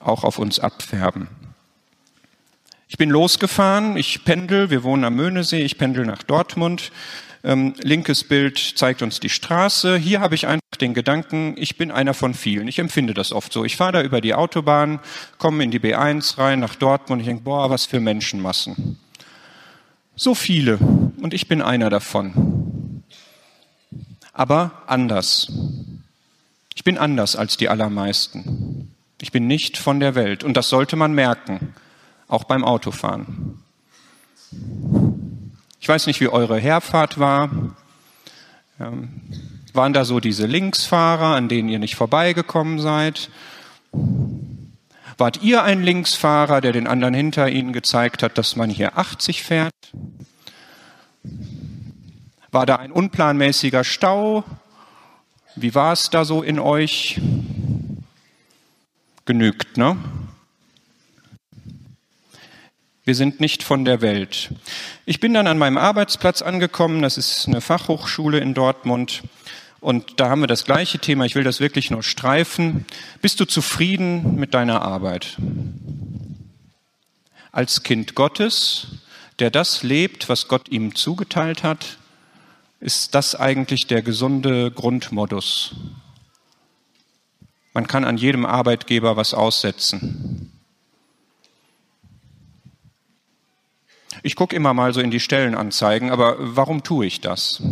auch 0.00 0.24
auf 0.24 0.38
uns 0.38 0.58
abfärben. 0.58 1.28
Ich 2.88 2.98
bin 2.98 3.10
losgefahren, 3.10 3.96
ich 3.96 4.24
pendel, 4.24 4.70
wir 4.70 4.82
wohnen 4.82 5.04
am 5.04 5.14
Möhnesee, 5.14 5.62
ich 5.62 5.78
pendel 5.78 6.04
nach 6.04 6.22
Dortmund 6.24 6.90
ähm, 7.44 7.74
linkes 7.82 8.24
Bild 8.24 8.58
zeigt 8.58 9.02
uns 9.02 9.20
die 9.20 9.28
Straße. 9.28 9.96
Hier 9.96 10.20
habe 10.20 10.34
ich 10.34 10.46
einfach 10.46 10.62
den 10.80 10.94
Gedanken, 10.94 11.54
ich 11.58 11.76
bin 11.76 11.90
einer 11.90 12.14
von 12.14 12.32
vielen. 12.34 12.66
Ich 12.68 12.78
empfinde 12.78 13.12
das 13.12 13.32
oft 13.32 13.52
so. 13.52 13.64
Ich 13.64 13.76
fahre 13.76 13.92
da 13.92 14.02
über 14.02 14.20
die 14.20 14.34
Autobahn, 14.34 14.98
komme 15.38 15.62
in 15.62 15.70
die 15.70 15.78
B1 15.78 16.38
rein, 16.38 16.60
nach 16.60 16.74
Dortmund. 16.74 17.20
Ich 17.20 17.28
denke, 17.28 17.44
boah, 17.44 17.68
was 17.68 17.84
für 17.84 18.00
Menschenmassen. 18.00 18.98
So 20.16 20.34
viele. 20.34 20.78
Und 20.78 21.34
ich 21.34 21.46
bin 21.46 21.60
einer 21.60 21.90
davon. 21.90 23.02
Aber 24.32 24.82
anders. 24.86 25.52
Ich 26.74 26.82
bin 26.82 26.98
anders 26.98 27.36
als 27.36 27.56
die 27.56 27.68
allermeisten. 27.68 28.94
Ich 29.20 29.32
bin 29.32 29.46
nicht 29.46 29.76
von 29.76 30.00
der 30.00 30.14
Welt. 30.14 30.44
Und 30.44 30.56
das 30.56 30.68
sollte 30.68 30.96
man 30.96 31.12
merken, 31.12 31.74
auch 32.26 32.44
beim 32.44 32.64
Autofahren. 32.64 33.60
Ich 35.84 35.88
weiß 35.90 36.06
nicht, 36.06 36.22
wie 36.22 36.28
eure 36.28 36.58
Herfahrt 36.58 37.18
war. 37.18 37.50
Ähm, 38.80 39.20
waren 39.74 39.92
da 39.92 40.06
so 40.06 40.18
diese 40.18 40.46
Linksfahrer, 40.46 41.36
an 41.36 41.50
denen 41.50 41.68
ihr 41.68 41.78
nicht 41.78 41.94
vorbeigekommen 41.94 42.80
seid? 42.80 43.28
Wart 45.18 45.42
ihr 45.42 45.62
ein 45.62 45.82
Linksfahrer, 45.82 46.62
der 46.62 46.72
den 46.72 46.86
anderen 46.86 47.12
hinter 47.12 47.50
ihnen 47.50 47.74
gezeigt 47.74 48.22
hat, 48.22 48.38
dass 48.38 48.56
man 48.56 48.70
hier 48.70 48.96
80 48.96 49.42
fährt? 49.42 49.74
War 52.50 52.64
da 52.64 52.76
ein 52.76 52.90
unplanmäßiger 52.90 53.84
Stau? 53.84 54.42
Wie 55.54 55.74
war 55.74 55.92
es 55.92 56.08
da 56.08 56.24
so 56.24 56.42
in 56.42 56.58
euch? 56.58 57.20
Genügt, 59.26 59.76
ne? 59.76 59.98
Wir 63.06 63.14
sind 63.14 63.38
nicht 63.38 63.62
von 63.62 63.84
der 63.84 64.00
Welt. 64.00 64.50
Ich 65.04 65.20
bin 65.20 65.34
dann 65.34 65.46
an 65.46 65.58
meinem 65.58 65.76
Arbeitsplatz 65.76 66.40
angekommen. 66.40 67.02
Das 67.02 67.18
ist 67.18 67.46
eine 67.46 67.60
Fachhochschule 67.60 68.38
in 68.38 68.54
Dortmund. 68.54 69.22
Und 69.80 70.18
da 70.18 70.30
haben 70.30 70.40
wir 70.40 70.46
das 70.46 70.64
gleiche 70.64 70.98
Thema. 70.98 71.26
Ich 71.26 71.34
will 71.34 71.44
das 71.44 71.60
wirklich 71.60 71.90
nur 71.90 72.02
streifen. 72.02 72.86
Bist 73.20 73.38
du 73.40 73.44
zufrieden 73.44 74.36
mit 74.36 74.54
deiner 74.54 74.80
Arbeit? 74.80 75.36
Als 77.52 77.82
Kind 77.82 78.14
Gottes, 78.14 78.86
der 79.38 79.50
das 79.50 79.82
lebt, 79.82 80.30
was 80.30 80.48
Gott 80.48 80.70
ihm 80.70 80.94
zugeteilt 80.94 81.62
hat, 81.62 81.98
ist 82.80 83.14
das 83.14 83.34
eigentlich 83.34 83.86
der 83.86 84.00
gesunde 84.00 84.70
Grundmodus. 84.70 85.74
Man 87.74 87.86
kann 87.86 88.04
an 88.04 88.16
jedem 88.16 88.46
Arbeitgeber 88.46 89.18
was 89.18 89.34
aussetzen. 89.34 90.33
Ich 94.26 94.36
gucke 94.36 94.56
immer 94.56 94.72
mal 94.72 94.94
so 94.94 95.02
in 95.02 95.10
die 95.10 95.20
Stellenanzeigen, 95.20 96.10
aber 96.10 96.36
warum 96.38 96.82
tue 96.82 97.04
ich 97.04 97.20
das? 97.20 97.62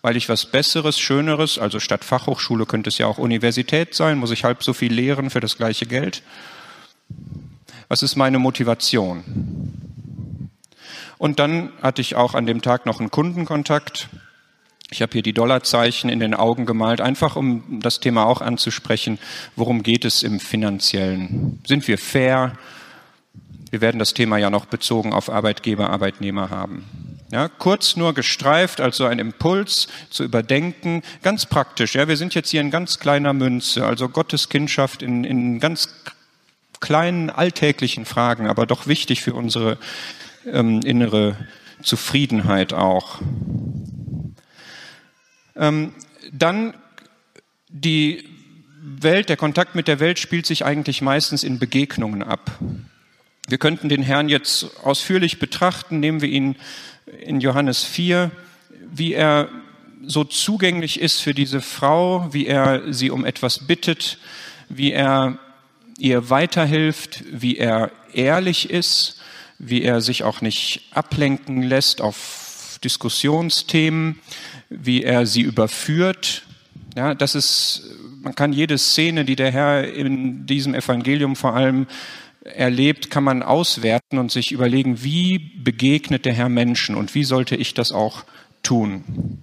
Weil 0.00 0.16
ich 0.16 0.28
was 0.28 0.46
Besseres, 0.46 0.98
Schöneres, 0.98 1.60
also 1.60 1.78
statt 1.78 2.04
Fachhochschule 2.04 2.66
könnte 2.66 2.88
es 2.88 2.98
ja 2.98 3.06
auch 3.06 3.18
Universität 3.18 3.94
sein, 3.94 4.18
muss 4.18 4.32
ich 4.32 4.42
halb 4.42 4.64
so 4.64 4.72
viel 4.72 4.92
lehren 4.92 5.30
für 5.30 5.38
das 5.38 5.56
gleiche 5.56 5.86
Geld? 5.86 6.24
Was 7.86 8.02
ist 8.02 8.16
meine 8.16 8.40
Motivation? 8.40 9.70
Und 11.18 11.38
dann 11.38 11.70
hatte 11.80 12.00
ich 12.00 12.16
auch 12.16 12.34
an 12.34 12.44
dem 12.44 12.60
Tag 12.60 12.84
noch 12.84 12.98
einen 12.98 13.12
Kundenkontakt. 13.12 14.08
Ich 14.90 15.02
habe 15.02 15.12
hier 15.12 15.22
die 15.22 15.32
Dollarzeichen 15.32 16.10
in 16.10 16.18
den 16.18 16.34
Augen 16.34 16.66
gemalt, 16.66 17.00
einfach 17.00 17.36
um 17.36 17.78
das 17.78 18.00
Thema 18.00 18.26
auch 18.26 18.40
anzusprechen. 18.40 19.20
Worum 19.54 19.84
geht 19.84 20.04
es 20.04 20.24
im 20.24 20.40
Finanziellen? 20.40 21.62
Sind 21.64 21.86
wir 21.86 21.96
fair? 21.96 22.58
Wir 23.72 23.80
werden 23.80 23.98
das 23.98 24.12
Thema 24.12 24.36
ja 24.36 24.50
noch 24.50 24.66
bezogen 24.66 25.14
auf 25.14 25.30
Arbeitgeber, 25.30 25.88
Arbeitnehmer 25.88 26.50
haben. 26.50 26.84
Ja, 27.30 27.48
kurz 27.48 27.96
nur 27.96 28.12
gestreift, 28.12 28.82
also 28.82 29.06
ein 29.06 29.18
Impuls 29.18 29.88
zu 30.10 30.24
überdenken, 30.24 31.02
ganz 31.22 31.46
praktisch. 31.46 31.94
Ja, 31.94 32.06
wir 32.06 32.18
sind 32.18 32.34
jetzt 32.34 32.50
hier 32.50 32.60
in 32.60 32.70
ganz 32.70 32.98
kleiner 32.98 33.32
Münze, 33.32 33.86
also 33.86 34.10
Gottes 34.10 34.50
Kindschaft 34.50 35.00
in, 35.00 35.24
in 35.24 35.58
ganz 35.58 35.88
kleinen 36.80 37.30
alltäglichen 37.30 38.04
Fragen, 38.04 38.46
aber 38.46 38.66
doch 38.66 38.86
wichtig 38.86 39.22
für 39.22 39.32
unsere 39.32 39.78
ähm, 40.44 40.82
innere 40.84 41.38
Zufriedenheit 41.82 42.74
auch. 42.74 43.22
Ähm, 45.56 45.94
dann 46.30 46.74
die 47.70 48.28
Welt, 48.82 49.30
der 49.30 49.38
Kontakt 49.38 49.74
mit 49.74 49.88
der 49.88 49.98
Welt 49.98 50.18
spielt 50.18 50.44
sich 50.44 50.66
eigentlich 50.66 51.00
meistens 51.00 51.42
in 51.42 51.58
Begegnungen 51.58 52.22
ab. 52.22 52.58
Wir 53.52 53.58
könnten 53.58 53.90
den 53.90 54.00
Herrn 54.00 54.30
jetzt 54.30 54.82
ausführlich 54.82 55.38
betrachten, 55.38 56.00
nehmen 56.00 56.22
wir 56.22 56.30
ihn 56.30 56.56
in 57.20 57.42
Johannes 57.42 57.84
4, 57.84 58.30
wie 58.90 59.12
er 59.12 59.50
so 60.06 60.24
zugänglich 60.24 60.98
ist 60.98 61.20
für 61.20 61.34
diese 61.34 61.60
Frau, 61.60 62.32
wie 62.32 62.46
er 62.46 62.94
sie 62.94 63.10
um 63.10 63.26
etwas 63.26 63.66
bittet, 63.66 64.16
wie 64.70 64.92
er 64.92 65.36
ihr 65.98 66.30
weiterhilft, 66.30 67.24
wie 67.30 67.58
er 67.58 67.90
ehrlich 68.14 68.70
ist, 68.70 69.20
wie 69.58 69.82
er 69.82 70.00
sich 70.00 70.22
auch 70.24 70.40
nicht 70.40 70.88
ablenken 70.92 71.62
lässt 71.62 72.00
auf 72.00 72.78
Diskussionsthemen, 72.82 74.18
wie 74.70 75.02
er 75.02 75.26
sie 75.26 75.42
überführt. 75.42 76.44
Ja, 76.96 77.14
das 77.14 77.34
ist, 77.34 77.82
man 78.22 78.34
kann 78.34 78.54
jede 78.54 78.78
Szene, 78.78 79.26
die 79.26 79.36
der 79.36 79.52
Herr 79.52 79.92
in 79.92 80.46
diesem 80.46 80.74
Evangelium 80.74 81.36
vor 81.36 81.54
allem 81.54 81.86
erlebt, 82.44 83.10
kann 83.10 83.24
man 83.24 83.42
auswerten 83.42 84.18
und 84.18 84.30
sich 84.30 84.52
überlegen, 84.52 85.02
wie 85.02 85.38
begegnet 85.38 86.24
der 86.24 86.32
Herr 86.32 86.48
Menschen 86.48 86.96
und 86.96 87.14
wie 87.14 87.24
sollte 87.24 87.56
ich 87.56 87.74
das 87.74 87.92
auch 87.92 88.24
tun. 88.62 89.42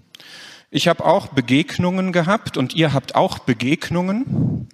Ich 0.71 0.87
habe 0.87 1.05
auch 1.05 1.27
Begegnungen 1.27 2.11
gehabt 2.11 2.57
und 2.57 2.75
ihr 2.75 2.93
habt 2.93 3.15
auch 3.15 3.39
Begegnungen. 3.39 4.67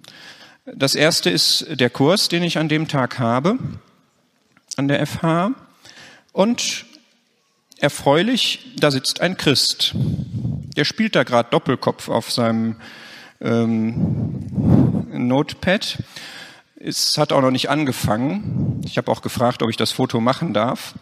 Das 0.66 0.94
erste 0.94 1.30
ist 1.30 1.66
der 1.70 1.90
Kurs, 1.90 2.28
den 2.28 2.42
ich 2.42 2.58
an 2.58 2.68
dem 2.68 2.88
Tag 2.88 3.18
habe. 3.18 3.58
an 4.76 4.88
der 4.88 5.06
FH. 5.06 5.52
Und 6.32 6.84
erfreulich, 7.78 8.74
da 8.78 8.90
sitzt 8.90 9.22
ein 9.22 9.38
Christ. 9.38 9.94
Der 10.76 10.84
spielt 10.84 11.16
da 11.16 11.22
gerade 11.22 11.48
Doppelkopf 11.50 12.10
auf 12.10 12.30
seinem 12.30 12.76
ähm, 13.40 15.06
Notepad. 15.12 15.98
Es 16.88 17.18
hat 17.18 17.32
auch 17.32 17.40
noch 17.40 17.50
nicht 17.50 17.68
angefangen. 17.68 18.80
Ich 18.84 18.96
habe 18.96 19.10
auch 19.10 19.20
gefragt, 19.20 19.60
ob 19.64 19.70
ich 19.70 19.76
das 19.76 19.90
Foto 19.90 20.20
machen 20.20 20.54
darf. 20.54 20.94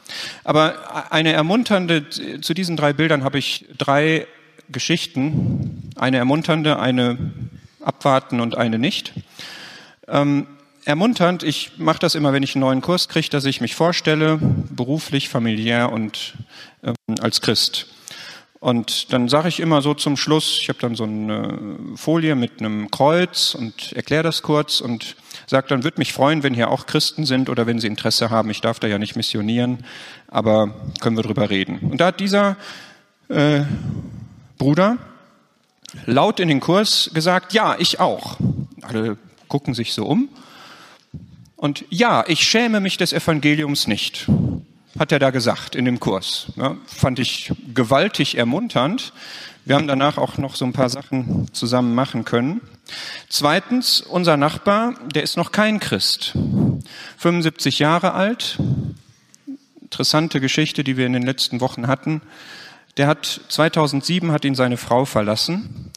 Aber 0.43 1.13
eine 1.13 1.35
ermunternde, 1.35 2.09
zu 2.09 2.55
diesen 2.55 2.79
drei 2.79 2.95
Bildern 2.95 3.23
habe 3.23 3.39
ich 3.39 3.67
drei 3.77 4.27
Geschichten. 4.71 5.91
Eine 5.97 6.17
ermunternde, 6.17 6.79
eine 6.79 7.19
abwarten 7.83 8.41
und 8.41 8.57
eine 8.57 8.79
nicht. 8.79 9.13
Ähm, 10.09 10.47
ermunternd, 10.87 11.43
ich 11.43 11.73
mache 11.77 11.99
das 11.99 12.15
immer, 12.15 12.33
wenn 12.33 12.43
ich 12.43 12.55
einen 12.55 12.61
neuen 12.61 12.81
Kurs 12.81 13.11
kriege, 13.11 13.29
dass 13.29 13.45
ich 13.45 13.61
mich 13.61 13.75
vorstelle, 13.75 14.39
beruflich, 14.71 15.29
familiär 15.29 15.93
und 15.93 16.33
ähm, 16.83 16.95
als 17.21 17.43
Christ. 17.43 17.89
Und 18.65 19.13
dann 19.13 19.29
sage 19.29 19.49
ich 19.49 19.61
immer 19.61 19.83
so 19.83 19.93
zum 19.93 20.17
Schluss, 20.17 20.57
ich 20.59 20.71
habe 20.71 20.79
dann 20.79 20.95
so 20.95 21.05
eine 21.05 21.77
Folie 21.97 22.35
mit 22.35 22.61
einem 22.61 22.91
Kreuz 22.91 23.55
und 23.55 23.93
erkläre 23.93 24.23
das 24.23 24.41
kurz 24.41 24.81
und 24.81 25.17
sage 25.47 25.67
dann, 25.69 25.85
würde 25.85 25.99
mich 25.99 26.15
freuen, 26.15 26.43
wenn 26.43 26.55
hier 26.55 26.71
auch 26.71 26.87
Christen 26.87 27.27
sind 27.27 27.51
oder 27.51 27.67
wenn 27.67 27.79
sie 27.79 27.89
Interesse 27.89 28.31
haben. 28.31 28.49
Ich 28.49 28.63
darf 28.63 28.81
da 28.81 28.87
ja 28.87 28.99
nicht 28.99 29.17
missionieren, 29.17 29.85
aber 30.29 30.75
können 31.03 31.15
wir 31.15 31.23
drüber 31.23 31.51
reden. 31.51 31.91
Und 31.91 32.01
da 32.01 32.07
hat 32.07 32.21
dieser 32.21 32.57
äh, 33.29 33.65
Bruder 34.57 34.97
laut 36.07 36.41
in 36.41 36.49
den 36.49 36.61
Kurs 36.61 37.11
gesagt, 37.13 37.53
ja, 37.53 37.77
ich 37.79 38.01
auch. 38.01 38.39
Alle 38.81 39.19
gucken 39.47 39.75
sich 39.75 39.93
so 39.93 40.07
um. 40.07 40.31
Und 41.57 41.85
ja, 41.91 42.25
ich 42.27 42.41
schäme 42.41 42.81
mich 42.81 42.97
des 42.97 43.13
Evangeliums 43.13 43.87
nicht 43.89 44.27
hat 44.99 45.13
er 45.13 45.19
da 45.19 45.31
gesagt 45.31 45.75
in 45.75 45.85
dem 45.85 46.01
Kurs. 46.01 46.47
Ja, 46.57 46.77
fand 46.87 47.19
ich 47.19 47.53
gewaltig 47.75 48.37
ermunternd. 48.37 49.13
Wir 49.65 49.77
haben 49.77 49.87
danach 49.87 50.19
auch 50.19 50.37
noch 50.37 50.57
so 50.57 50.65
ein 50.65 50.73
paar 50.73 50.91
Sachen 50.91 51.53
zusammen 51.53 51.95
machen 51.95 52.25
können. 52.25 52.61
Zweitens, 53.29 54.03
unser 54.03 54.37
Nachbar, 54.37 54.95
der 55.15 55.23
ist 55.23 55.37
noch 55.37 55.53
kein 55.53 55.81
Christ. 55.81 56.37
75 57.17 57.79
Jahre 57.79 58.13
alt. 58.13 58.59
Interessante 59.81 60.41
Geschichte, 60.41 60.85
die 60.85 60.97
wir 60.97 61.07
in 61.07 61.15
den 61.15 61.23
letzten 61.23 61.61
Wochen 61.61 61.87
hatten. 61.87 62.21
Der 62.97 63.07
hat 63.07 63.41
2007 63.49 64.31
hat 64.33 64.45
ihn 64.45 64.55
seine 64.55 64.77
Frau 64.77 65.05
verlassen 65.05 65.91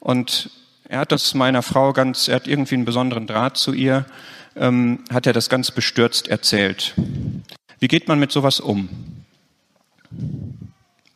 und 0.00 0.50
er 0.88 1.00
hat 1.00 1.12
das 1.12 1.34
meiner 1.34 1.62
Frau 1.62 1.92
ganz, 1.92 2.28
er 2.28 2.36
hat 2.36 2.46
irgendwie 2.46 2.76
einen 2.76 2.84
besonderen 2.84 3.26
Draht 3.26 3.56
zu 3.56 3.72
ihr, 3.72 4.06
ähm, 4.56 5.04
hat 5.12 5.26
er 5.26 5.32
das 5.32 5.48
ganz 5.48 5.70
bestürzt 5.70 6.28
erzählt. 6.28 6.94
Wie 7.80 7.88
geht 7.88 8.08
man 8.08 8.18
mit 8.18 8.32
sowas 8.32 8.60
um? 8.60 8.88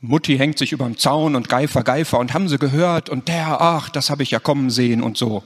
Mutti 0.00 0.36
hängt 0.36 0.58
sich 0.58 0.72
über 0.72 0.84
den 0.84 0.98
Zaun 0.98 1.36
und 1.36 1.48
Geifer, 1.48 1.82
Geifer 1.82 2.18
und 2.18 2.34
haben 2.34 2.48
sie 2.48 2.58
gehört 2.58 3.08
und 3.08 3.28
der, 3.28 3.60
ach, 3.60 3.88
das 3.88 4.10
habe 4.10 4.22
ich 4.22 4.32
ja 4.32 4.40
kommen 4.40 4.70
sehen 4.70 5.02
und 5.02 5.16
so. 5.16 5.44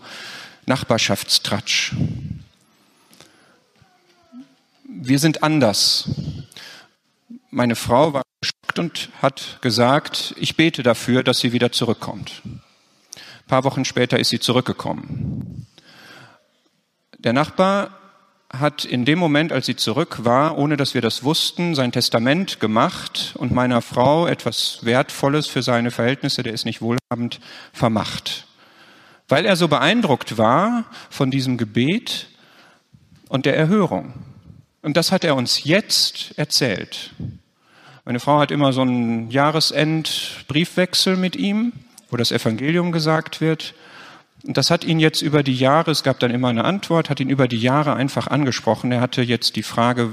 Nachbarschaftstratsch. 0.65 1.95
Wir 4.85 5.19
sind 5.19 5.43
anders. 5.43 6.11
Meine 7.51 7.77
Frau 7.77 8.15
war 8.15 8.23
geschockt 8.41 8.79
und 8.79 9.11
hat 9.21 9.59
gesagt, 9.61 10.35
ich 10.39 10.57
bete 10.57 10.83
dafür, 10.83 11.23
dass 11.23 11.39
sie 11.39 11.53
wieder 11.53 11.71
zurückkommt. 11.71 12.43
Ein 12.45 12.61
paar 13.47 13.65
Wochen 13.65 13.85
später 13.85 14.19
ist 14.19 14.31
sie 14.31 14.41
zurückgekommen. 14.41 15.67
Der 17.19 17.33
Nachbar 17.33 17.91
hat 18.53 18.85
in 18.85 19.05
dem 19.05 19.19
Moment, 19.19 19.53
als 19.53 19.67
sie 19.67 19.76
zurück 19.76 20.25
war, 20.25 20.57
ohne 20.57 20.76
dass 20.76 20.95
wir 20.95 21.00
das 21.00 21.25
wussten, 21.25 21.75
sein 21.75 21.93
Testament 21.93 22.61
gemacht 22.61 23.35
und 23.38 23.53
meiner 23.53 23.83
Frau 23.83 24.26
etwas 24.26 24.81
Wertvolles 24.83 25.47
für 25.47 25.62
seine 25.62 25.91
Verhältnisse, 25.91 26.43
der 26.43 26.53
ist 26.53 26.65
nicht 26.65 26.81
wohlhabend, 26.81 27.41
vermacht. 27.73 28.47
Weil 29.29 29.45
er 29.45 29.57
so 29.57 29.69
beeindruckt 29.69 30.39
war 30.39 30.85
von 31.11 31.30
diesem 31.30 31.56
Gebet 31.59 32.28
und 33.28 33.47
der 33.47 33.56
Erhörung. 33.56 34.15
Und 34.82 34.97
das 34.97 35.11
hat 35.11 35.25
er 35.25 35.35
uns 35.35 35.65
jetzt 35.65 36.39
erzählt. 36.39 37.11
Meine 38.04 38.21
Frau 38.21 38.39
hat 38.39 38.52
immer 38.52 38.73
so 38.73 38.82
einen 38.82 39.32
Jahresend-Briefwechsel 39.32 41.17
mit 41.17 41.35
ihm, 41.35 41.73
wo 42.09 42.17
das 42.17 42.30
Evangelium 42.30 42.93
gesagt 42.93 43.41
wird. 43.41 43.75
Und 44.45 44.57
das 44.57 44.71
hat 44.71 44.85
ihn 44.85 45.01
jetzt 45.01 45.23
über 45.23 45.43
die 45.43 45.55
Jahre, 45.55 45.91
es 45.91 46.03
gab 46.03 46.21
dann 46.21 46.31
immer 46.31 46.49
eine 46.49 46.65
Antwort, 46.65 47.11
hat 47.11 47.21
ihn 47.21 47.31
über 47.31 47.49
die 47.49 47.59
Jahre 47.59 47.95
einfach 47.95 48.29
angesprochen. 48.29 48.93
Er 48.93 49.01
hatte 49.01 49.23
jetzt 49.23 49.57
die 49.57 49.63
Frage, 49.63 50.11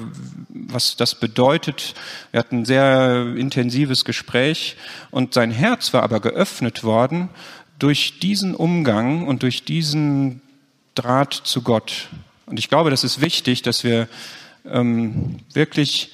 was 0.50 0.96
das 0.96 1.16
bedeutet. 1.16 1.94
Wir 2.32 2.40
hatten 2.40 2.60
ein 2.60 2.66
sehr 2.66 3.36
intensives 3.36 4.06
Gespräch 4.06 4.78
und 5.12 5.34
sein 5.34 5.52
Herz 5.52 5.94
war 5.94 6.04
aber 6.04 6.20
geöffnet 6.20 6.84
worden 6.84 7.30
durch 7.80 8.20
diesen 8.20 8.56
Umgang 8.56 9.28
und 9.28 9.44
durch 9.44 9.66
diesen 9.66 10.42
Draht 10.96 11.34
zu 11.34 11.62
Gott. 11.62 12.10
Und 12.46 12.60
ich 12.60 12.70
glaube, 12.70 12.90
das 12.90 13.04
ist 13.04 13.22
wichtig, 13.22 13.62
dass 13.62 13.84
wir 13.84 14.08
ähm, 14.66 15.38
wirklich 15.54 16.12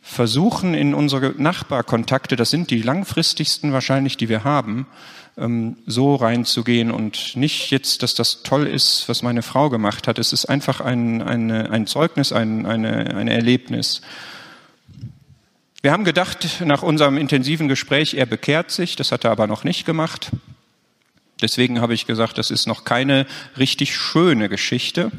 versuchen, 0.00 0.74
in 0.74 0.94
unsere 0.94 1.34
Nachbarkontakte, 1.36 2.36
das 2.36 2.50
sind 2.50 2.70
die 2.70 2.82
langfristigsten 2.82 3.72
wahrscheinlich, 3.72 4.16
die 4.16 4.28
wir 4.28 4.44
haben, 4.44 4.86
so 5.86 6.16
reinzugehen 6.16 6.90
und 6.90 7.36
nicht 7.36 7.70
jetzt, 7.70 8.02
dass 8.02 8.14
das 8.14 8.42
toll 8.42 8.66
ist, 8.66 9.08
was 9.08 9.22
meine 9.22 9.42
Frau 9.42 9.70
gemacht 9.70 10.08
hat. 10.08 10.18
Es 10.18 10.32
ist 10.32 10.46
einfach 10.46 10.80
ein, 10.80 11.22
eine, 11.22 11.70
ein 11.70 11.86
Zeugnis, 11.86 12.32
ein, 12.32 12.66
eine, 12.66 13.14
ein 13.14 13.28
Erlebnis. 13.28 14.00
Wir 15.80 15.92
haben 15.92 16.02
gedacht, 16.02 16.60
nach 16.64 16.82
unserem 16.82 17.16
intensiven 17.16 17.68
Gespräch, 17.68 18.14
er 18.14 18.26
bekehrt 18.26 18.72
sich, 18.72 18.96
das 18.96 19.12
hat 19.12 19.24
er 19.24 19.30
aber 19.30 19.46
noch 19.46 19.62
nicht 19.62 19.86
gemacht. 19.86 20.32
Deswegen 21.40 21.80
habe 21.80 21.94
ich 21.94 22.06
gesagt, 22.06 22.36
das 22.36 22.50
ist 22.50 22.66
noch 22.66 22.82
keine 22.82 23.24
richtig 23.56 23.94
schöne 23.94 24.48
Geschichte. 24.48 25.12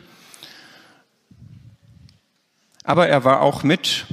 Aber 2.83 3.07
er 3.07 3.23
war 3.23 3.41
auch 3.41 3.63
mit, 3.63 4.05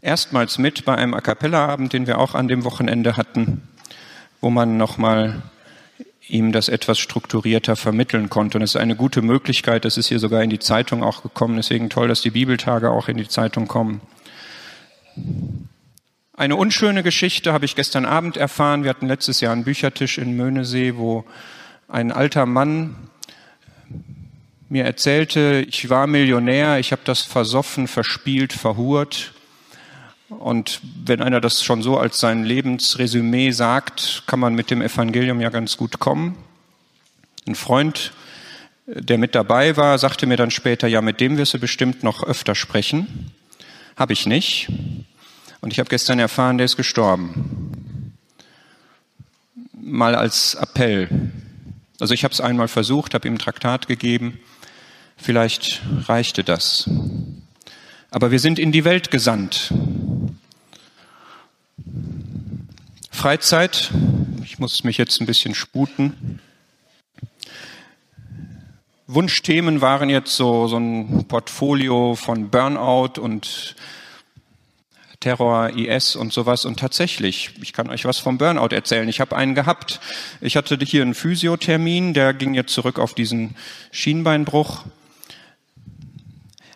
erstmals 0.00 0.56
mit 0.56 0.86
bei 0.86 0.94
einem 0.94 1.12
A 1.12 1.20
cappella-Abend, 1.20 1.92
den 1.92 2.06
wir 2.06 2.18
auch 2.18 2.34
an 2.34 2.48
dem 2.48 2.64
Wochenende 2.64 3.18
hatten 3.18 3.60
wo 4.40 4.50
man 4.50 4.76
nochmal 4.76 5.42
ihm 6.28 6.52
das 6.52 6.68
etwas 6.68 6.98
strukturierter 6.98 7.76
vermitteln 7.76 8.28
konnte. 8.30 8.58
Und 8.58 8.62
es 8.62 8.74
ist 8.74 8.80
eine 8.80 8.96
gute 8.96 9.22
Möglichkeit, 9.22 9.84
das 9.84 9.96
ist 9.96 10.08
hier 10.08 10.18
sogar 10.18 10.42
in 10.42 10.50
die 10.50 10.58
Zeitung 10.58 11.02
auch 11.02 11.22
gekommen, 11.22 11.56
deswegen 11.56 11.90
toll, 11.90 12.08
dass 12.08 12.20
die 12.20 12.30
Bibeltage 12.30 12.90
auch 12.90 13.08
in 13.08 13.16
die 13.16 13.28
Zeitung 13.28 13.68
kommen. 13.68 14.00
Eine 16.36 16.56
unschöne 16.56 17.02
Geschichte 17.02 17.52
habe 17.52 17.64
ich 17.64 17.76
gestern 17.76 18.04
Abend 18.04 18.36
erfahren. 18.36 18.82
Wir 18.82 18.90
hatten 18.90 19.06
letztes 19.06 19.40
Jahr 19.40 19.52
einen 19.52 19.64
Büchertisch 19.64 20.18
in 20.18 20.36
Möhnesee, 20.36 20.96
wo 20.96 21.24
ein 21.88 22.12
alter 22.12 22.44
Mann 22.44 22.96
mir 24.68 24.84
erzählte, 24.84 25.64
ich 25.68 25.88
war 25.88 26.06
Millionär, 26.06 26.78
ich 26.78 26.92
habe 26.92 27.02
das 27.04 27.22
versoffen, 27.22 27.86
verspielt, 27.86 28.52
verhurt 28.52 29.32
und 30.28 30.80
wenn 31.04 31.22
einer 31.22 31.40
das 31.40 31.62
schon 31.62 31.82
so 31.82 31.98
als 31.98 32.18
sein 32.18 32.44
Lebensresümee 32.44 33.52
sagt, 33.52 34.24
kann 34.26 34.40
man 34.40 34.54
mit 34.54 34.70
dem 34.70 34.82
Evangelium 34.82 35.40
ja 35.40 35.50
ganz 35.50 35.76
gut 35.76 36.00
kommen. 36.00 36.36
Ein 37.46 37.54
Freund, 37.54 38.12
der 38.86 39.18
mit 39.18 39.34
dabei 39.36 39.76
war, 39.76 39.98
sagte 39.98 40.26
mir 40.26 40.36
dann 40.36 40.50
später, 40.50 40.88
ja, 40.88 41.00
mit 41.00 41.20
dem 41.20 41.38
wirst 41.38 41.54
du 41.54 41.58
bestimmt 41.60 42.02
noch 42.02 42.24
öfter 42.24 42.56
sprechen. 42.56 43.30
Habe 43.96 44.12
ich 44.12 44.26
nicht. 44.26 44.68
Und 45.60 45.72
ich 45.72 45.78
habe 45.78 45.88
gestern 45.88 46.18
erfahren, 46.18 46.58
der 46.58 46.64
ist 46.64 46.76
gestorben. 46.76 48.12
Mal 49.72 50.16
als 50.16 50.54
Appell. 50.56 51.08
Also 52.00 52.14
ich 52.14 52.24
habe 52.24 52.32
es 52.32 52.40
einmal 52.40 52.68
versucht, 52.68 53.14
habe 53.14 53.28
ihm 53.28 53.34
ein 53.34 53.38
Traktat 53.38 53.86
gegeben. 53.86 54.40
Vielleicht 55.16 55.82
reichte 56.08 56.42
das. 56.42 56.90
Aber 58.10 58.30
wir 58.30 58.40
sind 58.40 58.58
in 58.58 58.72
die 58.72 58.84
Welt 58.84 59.10
gesandt. 59.10 59.72
Freizeit. 63.16 63.90
Ich 64.44 64.58
muss 64.58 64.84
mich 64.84 64.98
jetzt 64.98 65.22
ein 65.22 65.26
bisschen 65.26 65.54
sputen. 65.54 66.38
Wunschthemen 69.06 69.80
waren 69.80 70.10
jetzt 70.10 70.36
so, 70.36 70.68
so 70.68 70.76
ein 70.76 71.24
Portfolio 71.26 72.14
von 72.14 72.50
Burnout 72.50 73.18
und 73.18 73.74
Terror, 75.20 75.70
IS 75.70 76.14
und 76.14 76.34
sowas. 76.34 76.66
Und 76.66 76.78
tatsächlich, 76.78 77.52
ich 77.62 77.72
kann 77.72 77.88
euch 77.88 78.04
was 78.04 78.18
vom 78.18 78.36
Burnout 78.36 78.74
erzählen. 78.74 79.08
Ich 79.08 79.20
habe 79.20 79.34
einen 79.34 79.54
gehabt. 79.54 79.98
Ich 80.42 80.54
hatte 80.54 80.76
hier 80.82 81.00
einen 81.00 81.14
Physiothermin, 81.14 82.12
der 82.12 82.34
ging 82.34 82.52
jetzt 82.52 82.74
zurück 82.74 82.98
auf 82.98 83.14
diesen 83.14 83.56
Schienbeinbruch. 83.92 84.84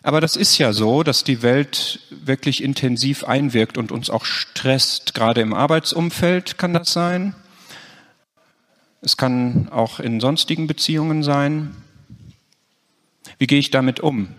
Aber 0.03 0.19
das 0.19 0.35
ist 0.35 0.57
ja 0.57 0.73
so, 0.73 1.03
dass 1.03 1.23
die 1.23 1.43
Welt 1.43 1.99
wirklich 2.09 2.63
intensiv 2.63 3.23
einwirkt 3.23 3.77
und 3.77 3.91
uns 3.91 4.09
auch 4.09 4.25
stresst. 4.25 5.13
Gerade 5.13 5.41
im 5.41 5.53
Arbeitsumfeld 5.53 6.57
kann 6.57 6.73
das 6.73 6.91
sein. 6.91 7.35
Es 9.01 9.17
kann 9.17 9.69
auch 9.69 9.99
in 9.99 10.19
sonstigen 10.19 10.67
Beziehungen 10.67 11.23
sein. 11.23 11.75
Wie 13.37 13.47
gehe 13.47 13.59
ich 13.59 13.71
damit 13.71 13.99
um? 13.99 14.29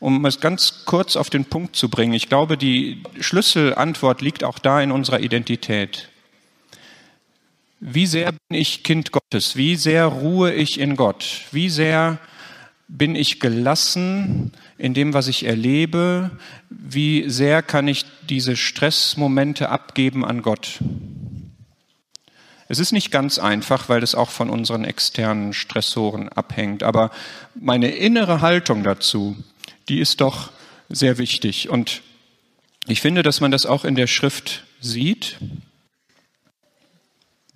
Um 0.00 0.24
es 0.24 0.40
ganz 0.40 0.84
kurz 0.84 1.16
auf 1.16 1.30
den 1.30 1.44
Punkt 1.44 1.74
zu 1.76 1.88
bringen, 1.88 2.14
ich 2.14 2.28
glaube, 2.28 2.56
die 2.56 3.02
Schlüsselantwort 3.20 4.20
liegt 4.20 4.44
auch 4.44 4.58
da 4.58 4.80
in 4.80 4.92
unserer 4.92 5.20
Identität. 5.20 6.08
Wie 7.80 8.06
sehr 8.06 8.32
bin 8.32 8.58
ich 8.58 8.82
Kind 8.82 9.12
Gottes? 9.12 9.56
Wie 9.56 9.76
sehr 9.76 10.06
ruhe 10.06 10.52
ich 10.52 10.80
in 10.80 10.96
Gott? 10.96 11.42
Wie 11.52 11.68
sehr 11.68 12.18
bin 12.88 13.14
ich 13.14 13.38
gelassen 13.38 14.52
in 14.78 14.94
dem, 14.94 15.12
was 15.12 15.28
ich 15.28 15.44
erlebe? 15.44 16.30
Wie 16.70 17.28
sehr 17.28 17.62
kann 17.62 17.86
ich 17.86 18.06
diese 18.28 18.56
Stressmomente 18.56 19.68
abgeben 19.68 20.24
an 20.24 20.40
Gott? 20.40 20.80
Es 22.68 22.78
ist 22.78 22.92
nicht 22.92 23.10
ganz 23.10 23.38
einfach, 23.38 23.88
weil 23.88 24.02
es 24.02 24.14
auch 24.14 24.30
von 24.30 24.50
unseren 24.50 24.84
externen 24.84 25.52
Stressoren 25.52 26.28
abhängt. 26.30 26.82
Aber 26.82 27.10
meine 27.54 27.90
innere 27.90 28.40
Haltung 28.40 28.82
dazu, 28.82 29.36
die 29.88 30.00
ist 30.00 30.20
doch 30.20 30.50
sehr 30.88 31.18
wichtig. 31.18 31.68
Und 31.68 32.02
ich 32.86 33.00
finde, 33.00 33.22
dass 33.22 33.40
man 33.40 33.50
das 33.50 33.66
auch 33.66 33.84
in 33.84 33.94
der 33.94 34.06
Schrift 34.06 34.64
sieht. 34.80 35.38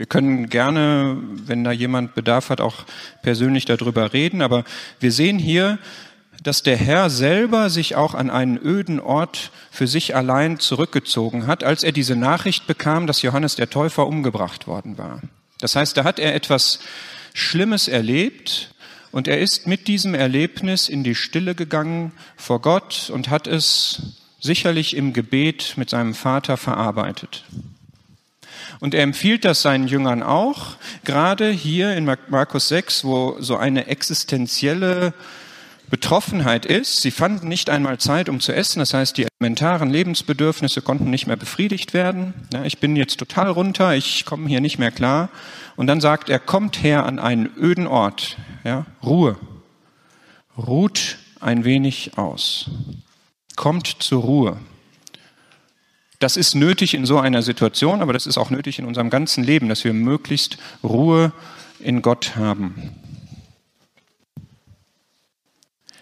Wir 0.03 0.09
können 0.09 0.49
gerne, 0.49 1.17
wenn 1.47 1.63
da 1.63 1.71
jemand 1.71 2.17
Bedarf 2.17 2.51
hat, 2.51 2.61
auch 2.61 2.87
persönlich 3.23 3.67
darüber 3.67 4.13
reden. 4.13 4.43
Aber 4.43 4.65
wir 4.99 5.13
sehen 5.13 5.39
hier, 5.39 5.79
dass 6.43 6.65
der 6.65 6.77
Herr 6.77 7.09
selber 7.09 7.71
sich 7.71 7.95
auch 7.95 8.15
an 8.15 8.29
einen 8.29 8.59
öden 8.61 8.99
Ort 8.99 9.53
für 9.71 9.87
sich 9.87 10.17
allein 10.17 10.59
zurückgezogen 10.59 11.47
hat, 11.47 11.63
als 11.63 11.85
er 11.85 11.93
diese 11.93 12.17
Nachricht 12.17 12.67
bekam, 12.67 13.07
dass 13.07 13.23
Johannes 13.23 13.55
der 13.55 13.71
Täufer 13.71 14.09
umgebracht 14.09 14.67
worden 14.67 14.99
war. 14.99 15.21
Das 15.61 15.77
heißt, 15.77 15.97
da 15.97 16.03
hat 16.03 16.19
er 16.19 16.35
etwas 16.35 16.81
Schlimmes 17.33 17.87
erlebt 17.87 18.75
und 19.13 19.29
er 19.29 19.39
ist 19.39 19.69
mit 19.69 19.87
diesem 19.87 20.15
Erlebnis 20.15 20.89
in 20.89 21.05
die 21.05 21.15
Stille 21.15 21.55
gegangen 21.55 22.11
vor 22.35 22.61
Gott 22.61 23.09
und 23.15 23.31
hat 23.31 23.47
es 23.47 24.03
sicherlich 24.41 24.97
im 24.97 25.13
Gebet 25.13 25.75
mit 25.77 25.91
seinem 25.91 26.15
Vater 26.15 26.57
verarbeitet. 26.57 27.45
Und 28.83 28.95
er 28.95 29.05
empfiehlt 29.05 29.45
das 29.45 29.63
seinen 29.63 29.87
Jüngern 29.87 30.25
auch, 30.25 30.75
gerade 31.05 31.49
hier 31.53 31.95
in 31.95 32.05
Markus 32.05 32.67
6, 32.67 33.05
wo 33.05 33.37
so 33.39 33.57
eine 33.57 33.87
existenzielle 33.87 35.15
Betroffenheit 35.89 36.67
ist, 36.67 37.01
sie 37.01 37.13
fanden 37.13 37.47
nicht 37.47 37.71
einmal 37.71 37.99
Zeit, 37.99 38.29
um 38.29 38.41
zu 38.41 38.53
essen. 38.53 38.81
Das 38.81 38.93
heißt, 38.93 39.17
die 39.17 39.29
elementaren 39.39 39.89
Lebensbedürfnisse 39.89 40.83
konnten 40.83 41.11
nicht 41.11 41.29
mehr 41.29 41.37
befriedigt 41.37 41.95
werden. 41.95 42.35
Ja, 42.53 42.65
ich 42.65 42.79
bin 42.79 42.97
jetzt 42.97 43.21
total 43.21 43.51
runter, 43.51 43.95
ich 43.95 44.25
komme 44.25 44.49
hier 44.49 44.61
nicht 44.61 44.81
mehr 44.81 44.91
klar. 44.91 45.29
Und 45.77 45.87
dann 45.87 46.01
sagt 46.01 46.29
er, 46.29 46.41
kommt 46.41 46.83
her 46.83 47.07
an 47.07 47.21
einen 47.21 47.51
öden 47.57 47.87
Ort. 47.87 48.37
Ja, 48.65 48.87
Ruhe. 49.01 49.37
Ruht 50.59 51.19
ein 51.39 51.65
wenig 51.65 52.19
aus. 52.19 52.69
Kommt 53.55 53.87
zur 54.01 54.23
Ruhe. 54.23 54.57
Das 56.23 56.37
ist 56.37 56.55
nötig 56.55 56.95
in 56.95 57.05
so 57.05 57.19
einer 57.19 57.43
Situation, 57.43 58.01
aber 58.01 58.13
das 58.13 58.29
ist 58.29 58.39
auch 58.39 58.51
nötig 58.51 58.79
in 58.79 58.85
unserem 58.85 59.11
ganzen 59.11 59.43
Leben, 59.43 59.69
dass 59.69 59.83
wir 59.83 59.93
möglichst 59.93 60.57
Ruhe 60.85 61.33
in 61.81 62.01
Gott 62.01 62.37
haben. 62.37 62.95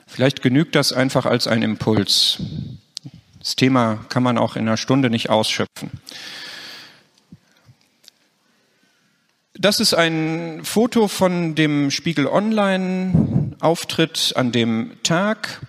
Vielleicht 0.07 0.43
genügt 0.43 0.75
das 0.75 0.93
einfach 0.93 1.25
als 1.25 1.47
ein 1.47 1.63
Impuls. 1.63 2.43
Das 3.39 3.57
Thema 3.57 4.05
kann 4.11 4.23
man 4.23 4.37
auch 4.37 4.57
in 4.57 4.69
einer 4.69 4.77
Stunde 4.77 5.09
nicht 5.09 5.31
ausschöpfen. 5.31 5.91
Das 9.55 9.81
ist 9.81 9.95
ein 9.95 10.61
Foto 10.65 11.09
von 11.09 11.55
dem 11.55 11.91
Spiegel 11.91 12.27
Online 12.27 13.57
Auftritt 13.61 14.35
an 14.37 14.53
dem 14.53 15.03
Tag. 15.03 15.63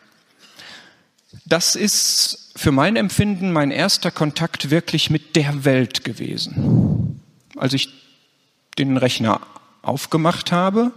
Das 1.45 1.77
ist 1.77 2.40
für 2.55 2.71
mein 2.71 2.95
Empfinden 2.95 3.51
mein 3.51 3.71
erster 3.71 4.11
Kontakt 4.11 4.69
wirklich 4.69 5.09
mit 5.09 5.35
der 5.35 5.65
Welt 5.65 6.03
gewesen. 6.03 7.21
Als 7.55 7.73
ich 7.73 7.89
den 8.77 8.97
Rechner 8.97 9.41
aufgemacht 9.81 10.51
habe 10.51 10.91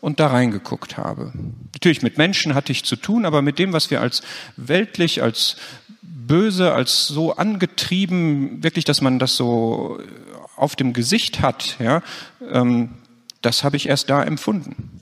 und 0.00 0.20
da 0.20 0.28
reingeguckt 0.28 0.96
habe. 0.96 1.32
Natürlich 1.72 2.02
mit 2.02 2.18
Menschen 2.18 2.54
hatte 2.54 2.72
ich 2.72 2.84
zu 2.84 2.96
tun, 2.96 3.24
aber 3.24 3.42
mit 3.42 3.58
dem, 3.58 3.72
was 3.72 3.90
wir 3.90 4.00
als 4.00 4.22
weltlich, 4.56 5.22
als 5.22 5.56
böse, 6.02 6.72
als 6.72 7.08
so 7.08 7.34
angetrieben, 7.34 8.62
wirklich, 8.62 8.84
dass 8.84 9.00
man 9.00 9.18
das 9.18 9.36
so 9.36 10.00
auf 10.56 10.76
dem 10.76 10.92
Gesicht 10.92 11.40
hat, 11.40 11.76
ja, 11.78 12.02
ähm, 12.52 12.90
das 13.40 13.64
habe 13.64 13.76
ich 13.76 13.88
erst 13.88 14.10
da 14.10 14.22
empfunden. 14.22 14.97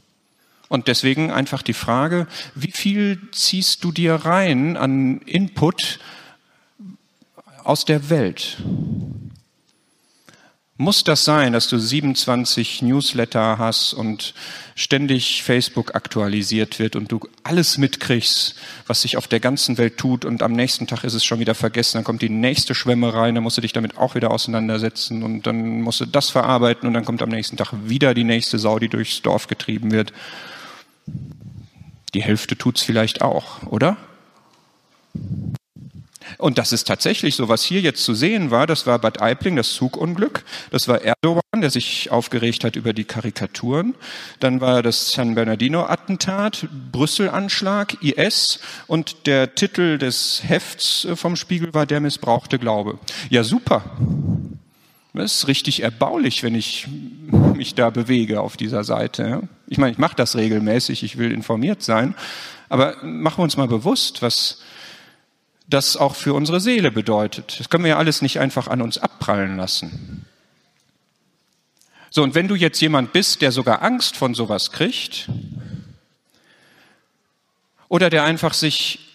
Und 0.68 0.88
deswegen 0.88 1.30
einfach 1.30 1.62
die 1.62 1.74
Frage, 1.74 2.26
wie 2.54 2.72
viel 2.72 3.20
ziehst 3.32 3.84
du 3.84 3.92
dir 3.92 4.14
rein 4.14 4.76
an 4.76 5.20
Input 5.20 6.00
aus 7.62 7.84
der 7.84 8.10
Welt? 8.10 8.58
Muss 10.78 11.04
das 11.04 11.24
sein, 11.24 11.54
dass 11.54 11.68
du 11.68 11.78
27 11.78 12.82
Newsletter 12.82 13.56
hast 13.56 13.94
und 13.94 14.34
ständig 14.74 15.42
Facebook 15.42 15.94
aktualisiert 15.94 16.78
wird 16.78 16.96
und 16.96 17.10
du 17.10 17.20
alles 17.44 17.78
mitkriegst, 17.78 18.56
was 18.86 19.00
sich 19.00 19.16
auf 19.16 19.26
der 19.26 19.40
ganzen 19.40 19.78
Welt 19.78 19.96
tut 19.96 20.26
und 20.26 20.42
am 20.42 20.52
nächsten 20.52 20.86
Tag 20.86 21.02
ist 21.04 21.14
es 21.14 21.24
schon 21.24 21.38
wieder 21.38 21.54
vergessen, 21.54 21.96
dann 21.96 22.04
kommt 22.04 22.20
die 22.20 22.28
nächste 22.28 22.74
Schwemme 22.74 23.14
rein, 23.14 23.34
dann 23.34 23.42
musst 23.42 23.56
du 23.56 23.62
dich 23.62 23.72
damit 23.72 23.96
auch 23.96 24.16
wieder 24.16 24.30
auseinandersetzen 24.30 25.22
und 25.22 25.46
dann 25.46 25.80
musst 25.80 26.00
du 26.02 26.04
das 26.04 26.28
verarbeiten 26.28 26.86
und 26.86 26.92
dann 26.92 27.06
kommt 27.06 27.22
am 27.22 27.30
nächsten 27.30 27.56
Tag 27.56 27.72
wieder 27.86 28.12
die 28.12 28.24
nächste 28.24 28.58
Sau, 28.58 28.78
die 28.78 28.90
durchs 28.90 29.22
Dorf 29.22 29.46
getrieben 29.46 29.92
wird. 29.92 30.12
Die 32.14 32.22
Hälfte 32.22 32.56
tut's 32.56 32.82
vielleicht 32.82 33.22
auch, 33.22 33.62
oder? 33.64 33.96
Und 36.38 36.58
das 36.58 36.72
ist 36.72 36.86
tatsächlich 36.86 37.36
so, 37.36 37.48
was 37.48 37.62
hier 37.62 37.80
jetzt 37.80 38.04
zu 38.04 38.14
sehen 38.14 38.50
war, 38.50 38.66
das 38.66 38.86
war 38.86 38.98
Bad 38.98 39.22
Aibling, 39.22 39.56
das 39.56 39.72
Zugunglück, 39.72 40.44
das 40.70 40.88
war 40.88 41.00
Erdogan, 41.02 41.42
der 41.60 41.70
sich 41.70 42.10
aufgeregt 42.10 42.64
hat 42.64 42.76
über 42.76 42.92
die 42.92 43.04
Karikaturen, 43.04 43.94
dann 44.40 44.60
war 44.60 44.82
das 44.82 45.12
San 45.12 45.34
Bernardino-Attentat, 45.34 46.68
Brüssel-Anschlag, 46.92 48.02
IS 48.02 48.60
und 48.86 49.26
der 49.26 49.54
Titel 49.54 49.98
des 49.98 50.42
Hefts 50.44 51.04
äh, 51.04 51.16
vom 51.16 51.36
Spiegel 51.36 51.72
war 51.74 51.86
Der 51.86 52.00
missbrauchte 52.00 52.58
Glaube. 52.58 52.98
Ja, 53.30 53.44
super. 53.44 53.84
Das 55.16 55.34
ist 55.36 55.48
richtig 55.48 55.82
erbaulich, 55.82 56.42
wenn 56.42 56.54
ich 56.54 56.86
mich 57.54 57.74
da 57.74 57.88
bewege 57.88 58.42
auf 58.42 58.58
dieser 58.58 58.84
Seite. 58.84 59.48
Ich 59.66 59.78
meine, 59.78 59.92
ich 59.92 59.98
mache 59.98 60.14
das 60.14 60.36
regelmäßig, 60.36 61.02
ich 61.02 61.16
will 61.16 61.32
informiert 61.32 61.82
sein, 61.82 62.14
aber 62.68 63.02
machen 63.02 63.38
wir 63.38 63.44
uns 63.44 63.56
mal 63.56 63.66
bewusst, 63.66 64.20
was 64.20 64.60
das 65.68 65.96
auch 65.96 66.14
für 66.14 66.34
unsere 66.34 66.60
Seele 66.60 66.90
bedeutet. 66.90 67.58
Das 67.58 67.70
können 67.70 67.84
wir 67.84 67.92
ja 67.92 67.98
alles 67.98 68.20
nicht 68.20 68.40
einfach 68.40 68.68
an 68.68 68.82
uns 68.82 68.98
abprallen 68.98 69.56
lassen. 69.56 70.26
So, 72.10 72.22
und 72.22 72.34
wenn 72.34 72.46
du 72.46 72.54
jetzt 72.54 72.80
jemand 72.80 73.14
bist, 73.14 73.40
der 73.40 73.52
sogar 73.52 73.82
Angst 73.82 74.16
von 74.16 74.34
sowas 74.34 74.70
kriegt, 74.70 75.30
oder 77.88 78.10
der 78.10 78.24
einfach 78.24 78.52
sich 78.52 79.05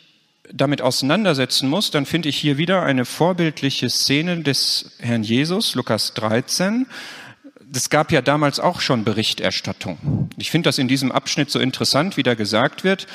damit 0.53 0.81
auseinandersetzen 0.81 1.69
muss, 1.69 1.91
dann 1.91 2.05
finde 2.05 2.29
ich 2.29 2.37
hier 2.37 2.57
wieder 2.57 2.83
eine 2.83 3.05
vorbildliche 3.05 3.89
Szene 3.89 4.41
des 4.41 4.91
Herrn 4.99 5.23
Jesus, 5.23 5.75
Lukas 5.75 6.13
13. 6.13 6.87
Das 7.59 7.89
gab 7.89 8.11
ja 8.11 8.21
damals 8.21 8.59
auch 8.59 8.81
schon 8.81 9.03
Berichterstattung. 9.03 10.29
Ich 10.37 10.51
finde 10.51 10.67
das 10.67 10.77
in 10.77 10.87
diesem 10.87 11.11
Abschnitt 11.11 11.49
so 11.49 11.59
interessant, 11.59 12.17
wie 12.17 12.23
da 12.23 12.33
gesagt 12.33 12.83
wird, 12.83 13.07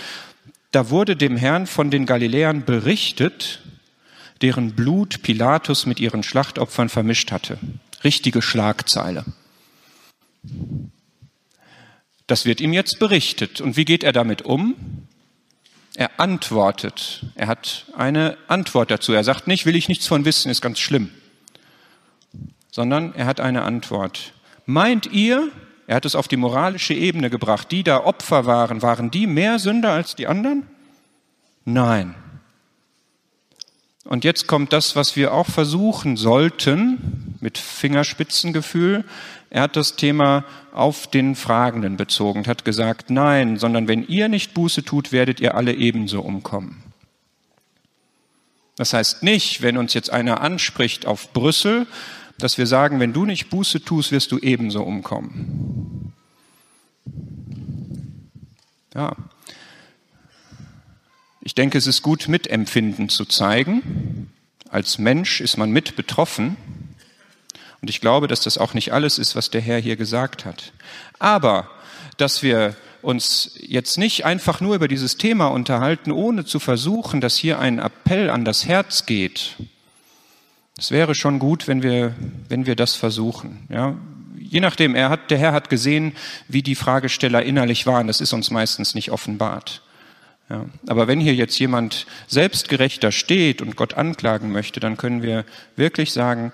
da 0.72 0.90
wurde 0.90 1.16
dem 1.16 1.36
Herrn 1.36 1.66
von 1.66 1.90
den 1.90 2.06
Galiläern 2.06 2.64
berichtet, 2.64 3.62
deren 4.42 4.72
Blut 4.72 5.22
Pilatus 5.22 5.86
mit 5.86 6.00
ihren 6.00 6.22
Schlachtopfern 6.22 6.88
vermischt 6.88 7.32
hatte. 7.32 7.58
Richtige 8.04 8.42
Schlagzeile. 8.42 9.24
Das 12.26 12.44
wird 12.44 12.60
ihm 12.60 12.72
jetzt 12.72 12.98
berichtet. 12.98 13.60
Und 13.60 13.76
wie 13.76 13.84
geht 13.84 14.04
er 14.04 14.12
damit 14.12 14.42
um? 14.42 14.74
Er 15.98 16.20
antwortet. 16.20 17.24
Er 17.36 17.46
hat 17.46 17.86
eine 17.96 18.36
Antwort 18.48 18.90
dazu. 18.90 19.14
Er 19.14 19.24
sagt 19.24 19.46
nicht, 19.46 19.64
will 19.64 19.74
ich 19.74 19.88
nichts 19.88 20.06
von 20.06 20.26
wissen, 20.26 20.50
ist 20.50 20.60
ganz 20.60 20.78
schlimm. 20.78 21.10
Sondern 22.70 23.14
er 23.14 23.24
hat 23.24 23.40
eine 23.40 23.62
Antwort. 23.62 24.34
Meint 24.66 25.06
ihr, 25.06 25.48
er 25.86 25.96
hat 25.96 26.04
es 26.04 26.14
auf 26.14 26.28
die 26.28 26.36
moralische 26.36 26.92
Ebene 26.92 27.30
gebracht. 27.30 27.72
Die 27.72 27.82
da 27.82 28.04
Opfer 28.04 28.44
waren, 28.44 28.82
waren 28.82 29.10
die 29.10 29.26
mehr 29.26 29.58
Sünder 29.58 29.92
als 29.92 30.14
die 30.14 30.26
anderen? 30.26 30.66
Nein. 31.64 32.14
Und 34.04 34.22
jetzt 34.22 34.46
kommt 34.46 34.74
das, 34.74 34.96
was 34.96 35.16
wir 35.16 35.32
auch 35.32 35.46
versuchen 35.46 36.18
sollten, 36.18 37.38
mit 37.40 37.56
Fingerspitzengefühl. 37.56 39.06
Er 39.50 39.62
hat 39.62 39.76
das 39.76 39.96
Thema 39.96 40.44
auf 40.72 41.06
den 41.06 41.34
Fragenden 41.36 41.96
bezogen 41.96 42.40
und 42.40 42.48
hat 42.48 42.64
gesagt, 42.64 43.10
nein, 43.10 43.56
sondern 43.56 43.88
wenn 43.88 44.06
ihr 44.06 44.28
nicht 44.28 44.54
Buße 44.54 44.84
tut, 44.84 45.12
werdet 45.12 45.40
ihr 45.40 45.54
alle 45.54 45.74
ebenso 45.74 46.20
umkommen. 46.20 46.82
Das 48.76 48.92
heißt 48.92 49.22
nicht, 49.22 49.62
wenn 49.62 49.78
uns 49.78 49.94
jetzt 49.94 50.10
einer 50.10 50.42
anspricht 50.42 51.06
auf 51.06 51.32
Brüssel, 51.32 51.86
dass 52.38 52.58
wir 52.58 52.66
sagen, 52.66 53.00
wenn 53.00 53.14
du 53.14 53.24
nicht 53.24 53.48
Buße 53.48 53.82
tust, 53.82 54.12
wirst 54.12 54.32
du 54.32 54.38
ebenso 54.38 54.82
umkommen. 54.82 56.12
Ja. 58.94 59.16
Ich 61.40 61.54
denke, 61.54 61.78
es 61.78 61.86
ist 61.86 62.02
gut, 62.02 62.28
Mitempfinden 62.28 63.08
zu 63.08 63.24
zeigen. 63.24 64.30
Als 64.68 64.98
Mensch 64.98 65.40
ist 65.40 65.56
man 65.56 65.70
mit 65.70 65.96
betroffen. 65.96 66.56
Und 67.80 67.90
ich 67.90 68.00
glaube, 68.00 68.28
dass 68.28 68.40
das 68.40 68.58
auch 68.58 68.74
nicht 68.74 68.92
alles 68.92 69.18
ist, 69.18 69.36
was 69.36 69.50
der 69.50 69.60
Herr 69.60 69.78
hier 69.78 69.96
gesagt 69.96 70.44
hat. 70.44 70.72
Aber, 71.18 71.68
dass 72.16 72.42
wir 72.42 72.74
uns 73.02 73.52
jetzt 73.60 73.98
nicht 73.98 74.24
einfach 74.24 74.60
nur 74.60 74.74
über 74.74 74.88
dieses 74.88 75.16
Thema 75.16 75.46
unterhalten, 75.46 76.10
ohne 76.10 76.44
zu 76.44 76.58
versuchen, 76.58 77.20
dass 77.20 77.36
hier 77.36 77.60
ein 77.60 77.78
Appell 77.78 78.30
an 78.30 78.44
das 78.44 78.66
Herz 78.66 79.06
geht. 79.06 79.56
Es 80.76 80.90
wäre 80.90 81.14
schon 81.14 81.38
gut, 81.38 81.68
wenn 81.68 81.82
wir, 81.82 82.14
wenn 82.48 82.66
wir 82.66 82.76
das 82.76 82.94
versuchen. 82.94 83.66
Ja, 83.70 83.94
je 84.38 84.60
nachdem, 84.60 84.94
er 84.94 85.10
hat, 85.10 85.30
der 85.30 85.38
Herr 85.38 85.52
hat 85.52 85.70
gesehen, 85.70 86.12
wie 86.48 86.62
die 86.62 86.74
Fragesteller 86.74 87.42
innerlich 87.42 87.86
waren. 87.86 88.06
Das 88.06 88.20
ist 88.20 88.32
uns 88.32 88.50
meistens 88.50 88.94
nicht 88.94 89.10
offenbart. 89.10 89.82
Ja, 90.48 90.66
aber 90.86 91.08
wenn 91.08 91.20
hier 91.20 91.34
jetzt 91.34 91.58
jemand 91.58 92.06
selbstgerechter 92.28 93.10
steht 93.10 93.62
und 93.62 93.74
Gott 93.74 93.94
anklagen 93.94 94.52
möchte, 94.52 94.78
dann 94.78 94.96
können 94.96 95.22
wir 95.22 95.44
wirklich 95.74 96.12
sagen, 96.12 96.52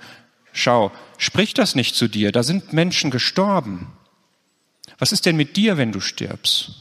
schau, 0.52 0.92
sprich 1.18 1.54
das 1.54 1.74
nicht 1.74 1.94
zu 1.94 2.08
dir, 2.08 2.32
da 2.32 2.42
sind 2.42 2.72
Menschen 2.72 3.10
gestorben. 3.10 3.92
Was 4.98 5.12
ist 5.12 5.26
denn 5.26 5.36
mit 5.36 5.56
dir, 5.56 5.76
wenn 5.76 5.92
du 5.92 6.00
stirbst? 6.00 6.72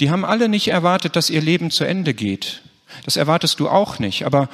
Die 0.00 0.10
haben 0.10 0.24
alle 0.24 0.48
nicht 0.48 0.68
erwartet, 0.68 1.16
dass 1.16 1.30
ihr 1.30 1.40
Leben 1.40 1.70
zu 1.70 1.84
Ende 1.84 2.14
geht. 2.14 2.62
Das 3.04 3.16
erwartest 3.16 3.60
du 3.60 3.68
auch 3.68 3.98
nicht. 3.98 4.24
Aber 4.26 4.48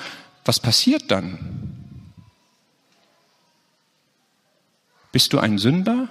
was 0.45 0.61
passiert 0.61 1.11
dann? 1.11 1.75
Bist 5.13 5.33
du 5.33 5.39
ein 5.39 5.59
Sünder? 5.59 6.09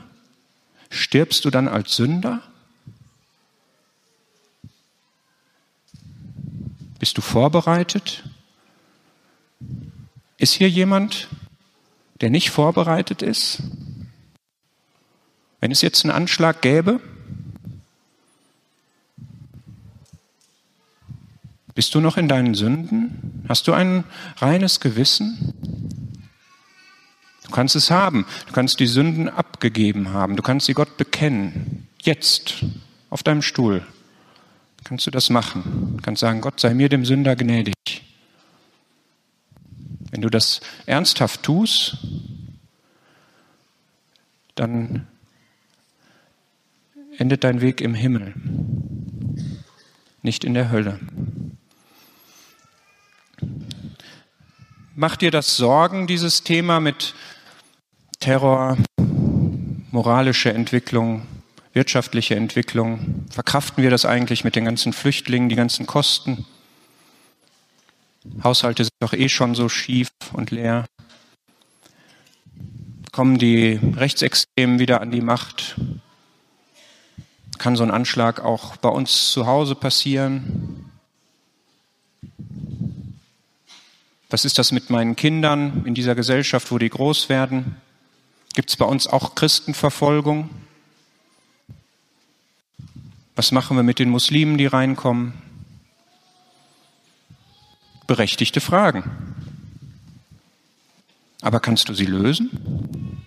Stirbst 0.90 1.44
du 1.46 1.50
dann 1.50 1.68
als 1.68 1.96
Sünder? 1.96 2.42
Bist 7.00 7.18
du 7.18 7.22
vorbereitet? 7.22 8.24
Ist 10.38 10.54
hier 10.54 10.70
jemand, 10.70 11.28
der 12.22 12.30
nicht 12.30 12.50
vorbereitet 12.50 13.22
ist? 13.22 13.64
Wenn 15.60 15.72
es 15.72 15.82
jetzt 15.82 16.04
einen 16.04 16.14
Anschlag 16.14 16.62
gäbe, 16.62 17.00
bist 21.76 21.96
du 21.96 22.02
noch 22.02 22.18
in 22.18 22.28
deinen 22.28 22.54
Sünden? 22.54 23.46
Hast 23.48 23.68
du 23.68 23.74
ein 23.74 24.04
reines 24.38 24.80
Gewissen? 24.80 25.54
Du 27.46 27.52
kannst 27.52 27.76
es 27.76 27.92
haben. 27.92 28.26
Du 28.48 28.54
kannst 28.54 28.80
die 28.80 28.88
Sünden 28.88 29.30
abgegeben 29.30 30.14
haben. 30.14 30.36
Du 30.36 30.44
kannst 30.44 30.66
sie 30.66 30.74
Gott 30.74 30.98
bekennen. 30.98 31.88
Jetzt, 32.02 32.66
auf 33.10 33.24
deinem 33.24 33.42
Stuhl, 33.42 33.86
kannst 34.84 35.08
du 35.08 35.12
das 35.12 35.30
machen. 35.30 35.96
Du 35.98 36.04
kannst 36.04 36.20
sagen, 36.20 36.42
Gott 36.42 36.60
sei 36.60 36.74
mir 36.74 36.90
dem 36.90 37.06
Sünder 37.06 37.36
gnädig. 37.36 37.74
Wenn 40.24 40.30
du 40.30 40.38
das 40.38 40.62
ernsthaft 40.86 41.44
tust, 41.44 41.98
dann 44.56 45.06
endet 47.18 47.44
dein 47.44 47.60
Weg 47.60 47.82
im 47.82 47.94
Himmel, 47.94 48.34
nicht 50.22 50.46
in 50.46 50.54
der 50.54 50.72
Hölle. 50.72 50.98
Macht 54.96 55.20
dir 55.20 55.30
das 55.30 55.58
Sorgen, 55.58 56.08
dieses 56.08 56.42
Thema 56.44 56.80
mit 56.80 57.16
Terror, 58.22 58.78
moralische 59.92 60.54
Entwicklung, 60.54 61.28
wirtschaftliche 61.74 62.36
Entwicklung? 62.36 63.26
Verkraften 63.30 63.84
wir 63.84 63.90
das 63.90 64.06
eigentlich 64.06 64.46
mit 64.46 64.56
den 64.56 64.64
ganzen 64.64 64.94
Flüchtlingen, 64.94 65.50
die 65.50 65.58
ganzen 65.58 65.86
Kosten? 65.86 66.46
Haushalte 68.44 68.84
sind 68.84 68.94
doch 69.00 69.14
eh 69.14 69.30
schon 69.30 69.56
so 69.56 69.70
schief 69.70 70.10
und 70.34 70.52
leer. 70.52 70.86
Kommen 73.12 73.38
die 73.38 73.80
Rechtsextremen 73.96 74.80
wieder 74.80 75.02
an 75.02 75.12
die 75.12 75.22
Macht? 75.22 75.76
kann 77.64 77.78
so 77.78 77.84
ein 77.84 77.92
Anschlag 77.92 78.42
auch 78.42 78.76
bei 78.76 78.90
uns 78.90 79.32
zu 79.32 79.48
Hause 79.48 79.74
passieren? 79.74 80.92
Was 84.30 84.44
ist 84.44 84.58
das 84.58 84.74
mit 84.74 84.90
meinen 84.90 85.16
Kindern 85.16 85.86
in 85.86 85.94
dieser 85.94 86.14
Gesellschaft, 86.14 86.74
wo 86.74 86.78
die 86.78 86.90
groß 86.90 87.30
werden? 87.30 87.78
Gibt 88.54 88.70
es 88.70 88.76
bei 88.76 88.84
uns 88.84 89.08
auch 89.08 89.36
Christenverfolgung? 89.36 90.50
Was 93.38 93.54
machen 93.54 93.78
wir 93.78 93.84
mit 93.84 93.98
den 93.98 94.10
Muslimen, 94.10 94.58
die 94.58 94.66
reinkommen? 94.66 95.34
Berechtigte 98.08 98.62
Fragen. 98.62 99.04
Aber 101.42 101.60
kannst 101.60 101.90
du 101.90 101.94
sie 101.94 102.06
lösen? 102.06 103.26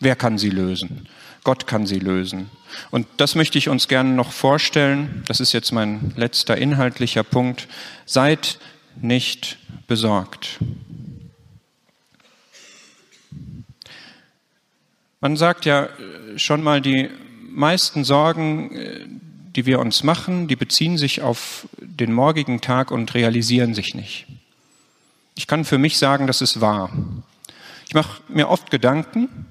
Wer 0.00 0.14
kann 0.14 0.38
sie 0.38 0.50
lösen? 0.50 1.08
Gott 1.44 1.66
kann 1.66 1.86
sie 1.86 1.98
lösen. 1.98 2.50
Und 2.90 3.06
das 3.16 3.34
möchte 3.34 3.58
ich 3.58 3.68
uns 3.68 3.88
gerne 3.88 4.10
noch 4.10 4.32
vorstellen. 4.32 5.22
Das 5.26 5.40
ist 5.40 5.52
jetzt 5.52 5.72
mein 5.72 6.12
letzter 6.16 6.56
inhaltlicher 6.58 7.22
Punkt. 7.22 7.68
Seid 8.04 8.58
nicht 9.00 9.58
besorgt. 9.86 10.58
Man 15.20 15.36
sagt 15.36 15.64
ja 15.64 15.88
schon 16.36 16.62
mal, 16.62 16.80
die 16.80 17.10
meisten 17.50 18.04
Sorgen, 18.04 19.20
die 19.58 19.66
wir 19.66 19.80
uns 19.80 20.04
machen, 20.04 20.46
die 20.46 20.54
beziehen 20.54 20.96
sich 20.96 21.20
auf 21.20 21.66
den 21.80 22.12
morgigen 22.12 22.60
Tag 22.60 22.92
und 22.92 23.12
realisieren 23.14 23.74
sich 23.74 23.92
nicht. 23.92 24.24
Ich 25.34 25.48
kann 25.48 25.64
für 25.64 25.78
mich 25.78 25.98
sagen, 25.98 26.28
das 26.28 26.42
ist 26.42 26.60
wahr. 26.60 26.90
Ich 27.88 27.92
mache 27.92 28.22
mir 28.28 28.50
oft 28.50 28.70
Gedanken, 28.70 29.48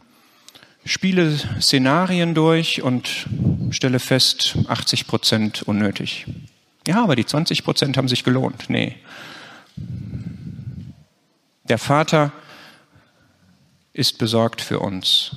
spiele 0.86 1.38
Szenarien 1.60 2.36
durch 2.36 2.82
und 2.82 3.28
stelle 3.72 4.00
fest, 4.00 4.58
80 4.70 5.08
Prozent 5.08 5.63
unnötig. 5.63 6.26
Ja, 6.88 7.04
aber 7.04 7.17
die 7.17 7.26
20 7.26 7.65
Prozent 7.65 7.98
haben 7.98 8.08
sich 8.08 8.24
gelohnt. 8.24 8.70
Nee. 8.70 8.96
Der 11.67 11.78
Vater 11.78 12.32
ist 13.91 14.20
besorgt 14.20 14.62
für 14.62 14.80
uns. 14.80 15.36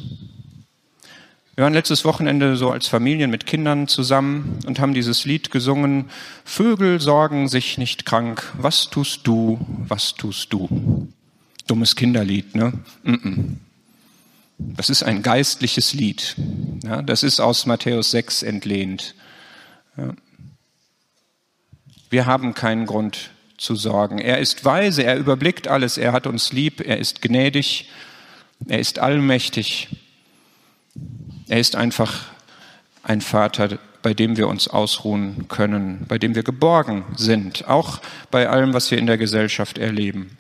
Wir 1.61 1.64
waren 1.64 1.75
letztes 1.75 2.07
Wochenende 2.07 2.57
so 2.57 2.70
als 2.70 2.88
Familien 2.88 3.31
mit 3.31 3.44
Kindern 3.44 3.87
zusammen 3.87 4.61
und 4.64 4.81
haben 4.81 4.94
dieses 4.94 5.27
Lied 5.27 5.51
gesungen. 5.51 6.09
Vögel 6.42 7.03
sorgen 7.03 7.49
sich 7.49 7.77
nicht 7.77 8.07
krank. 8.07 8.51
Was 8.57 8.88
tust 8.88 9.27
du? 9.27 9.61
Was 9.87 10.14
tust 10.14 10.55
du? 10.55 11.12
Dummes 11.66 11.96
Kinderlied, 11.96 12.55
ne? 12.55 12.73
Das 14.57 14.88
ist 14.88 15.03
ein 15.03 15.23
geistliches 15.23 15.92
Lied. 15.92 16.35
Das 17.05 17.23
ist 17.23 17.40
aus 17.40 17.66
Matthäus 17.66 18.11
6 18.12 18.42
entlehnt. 18.42 19.14
Wir 22.09 22.25
haben 22.25 22.55
keinen 22.55 22.87
Grund 22.87 23.33
zu 23.59 23.77
sorgen. 23.77 24.18
Er 24.18 24.38
ist 24.38 24.64
weise, 24.64 25.03
er 25.03 25.18
überblickt 25.18 25.68
alles, 25.68 25.99
er 25.99 26.12
hat 26.12 26.27
uns 26.27 26.55
lieb, 26.55 26.81
er 26.81 26.96
ist 26.96 27.20
gnädig, 27.20 27.90
er 28.66 28.79
ist 28.79 28.99
allmächtig. 28.99 29.88
Er 31.50 31.58
ist 31.58 31.74
einfach 31.74 32.26
ein 33.02 33.20
Vater, 33.20 33.80
bei 34.02 34.14
dem 34.14 34.36
wir 34.36 34.46
uns 34.46 34.68
ausruhen 34.68 35.48
können, 35.48 36.06
bei 36.06 36.16
dem 36.16 36.36
wir 36.36 36.44
geborgen 36.44 37.04
sind, 37.16 37.66
auch 37.66 38.00
bei 38.30 38.48
allem, 38.48 38.72
was 38.72 38.88
wir 38.92 38.98
in 38.98 39.06
der 39.08 39.18
Gesellschaft 39.18 39.76
erleben. 39.76 40.30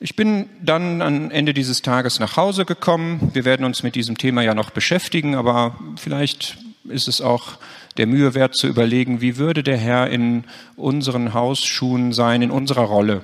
Ich 0.00 0.16
bin 0.16 0.48
dann 0.62 1.02
am 1.02 1.30
Ende 1.30 1.52
dieses 1.52 1.82
Tages 1.82 2.20
nach 2.20 2.38
Hause 2.38 2.64
gekommen. 2.64 3.32
Wir 3.34 3.44
werden 3.44 3.66
uns 3.66 3.82
mit 3.82 3.94
diesem 3.94 4.16
Thema 4.16 4.40
ja 4.40 4.54
noch 4.54 4.70
beschäftigen, 4.70 5.34
aber 5.34 5.78
vielleicht 5.96 6.56
ist 6.88 7.06
es 7.06 7.20
auch 7.20 7.58
der 7.98 8.06
Mühe 8.06 8.32
wert 8.32 8.54
zu 8.54 8.66
überlegen, 8.66 9.20
wie 9.20 9.36
würde 9.36 9.62
der 9.62 9.76
Herr 9.76 10.08
in 10.08 10.44
unseren 10.74 11.34
Hausschuhen 11.34 12.14
sein, 12.14 12.40
in 12.40 12.50
unserer 12.50 12.84
Rolle. 12.84 13.20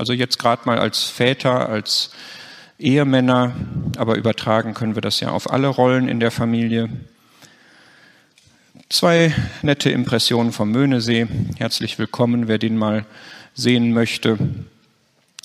Also 0.00 0.12
jetzt 0.12 0.40
gerade 0.40 0.62
mal 0.64 0.80
als 0.80 1.04
Väter, 1.04 1.68
als 1.68 2.10
Ehemänner, 2.78 3.54
aber 3.96 4.16
übertragen 4.16 4.72
können 4.72 4.94
wir 4.94 5.02
das 5.02 5.18
ja 5.18 5.30
auf 5.30 5.50
alle 5.50 5.66
Rollen 5.66 6.08
in 6.08 6.20
der 6.20 6.30
Familie. 6.30 6.88
Zwei 8.88 9.34
nette 9.62 9.90
Impressionen 9.90 10.52
vom 10.52 10.70
Möhnesee. 10.70 11.26
Herzlich 11.56 11.98
willkommen, 11.98 12.46
wer 12.46 12.58
den 12.58 12.76
mal 12.76 13.04
sehen 13.54 13.92
möchte. 13.92 14.38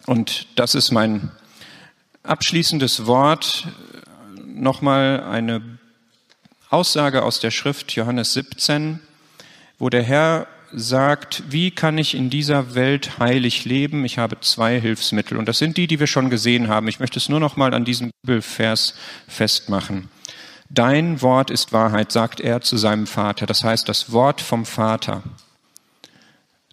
Und 0.06 0.48
das 0.56 0.76
ist 0.76 0.92
mein 0.92 1.32
abschließendes 2.22 3.08
Wort. 3.08 3.68
Nochmal 4.46 5.24
eine 5.24 5.62
Aussage 6.70 7.24
aus 7.24 7.40
der 7.40 7.52
Schrift 7.52 7.94
Johannes 7.94 8.34
17, 8.34 9.00
wo 9.80 9.90
der 9.90 10.04
Herr 10.04 10.46
sagt, 10.74 11.44
wie 11.50 11.72
kann 11.72 11.98
ich 11.98 12.16
in 12.16 12.30
dieser 12.30 12.76
Welt 12.76 13.20
heilig 13.20 13.66
leben? 13.66 14.06
Ich 14.06 14.18
habe 14.18 14.40
zwei 14.42 14.80
Hilfsmittel 14.80 15.38
und 15.38 15.48
das 15.48 15.60
sind 15.60 15.78
die, 15.78 15.88
die 15.88 16.00
wir 16.00 16.08
schon 16.08 16.30
gesehen 16.30 16.68
haben. 16.68 16.88
Ich 16.88 17.00
möchte 17.00 17.20
es 17.20 17.30
nur 17.30 17.40
noch 17.40 17.56
mal 17.56 17.74
an 17.74 17.86
diesem 17.86 18.12
Bibelvers 18.24 18.96
festmachen. 19.28 20.10
Dein 20.70 21.22
Wort 21.22 21.52
ist 21.52 21.72
Wahrheit, 21.72 22.12
sagt 22.12 22.40
er 22.40 22.62
zu 22.62 22.78
seinem 22.78 23.06
Vater. 23.06 23.46
Das 23.46 23.64
heißt, 23.64 23.88
das 23.88 24.12
Wort 24.12 24.42
vom 24.42 24.66
Vater. 24.66 25.22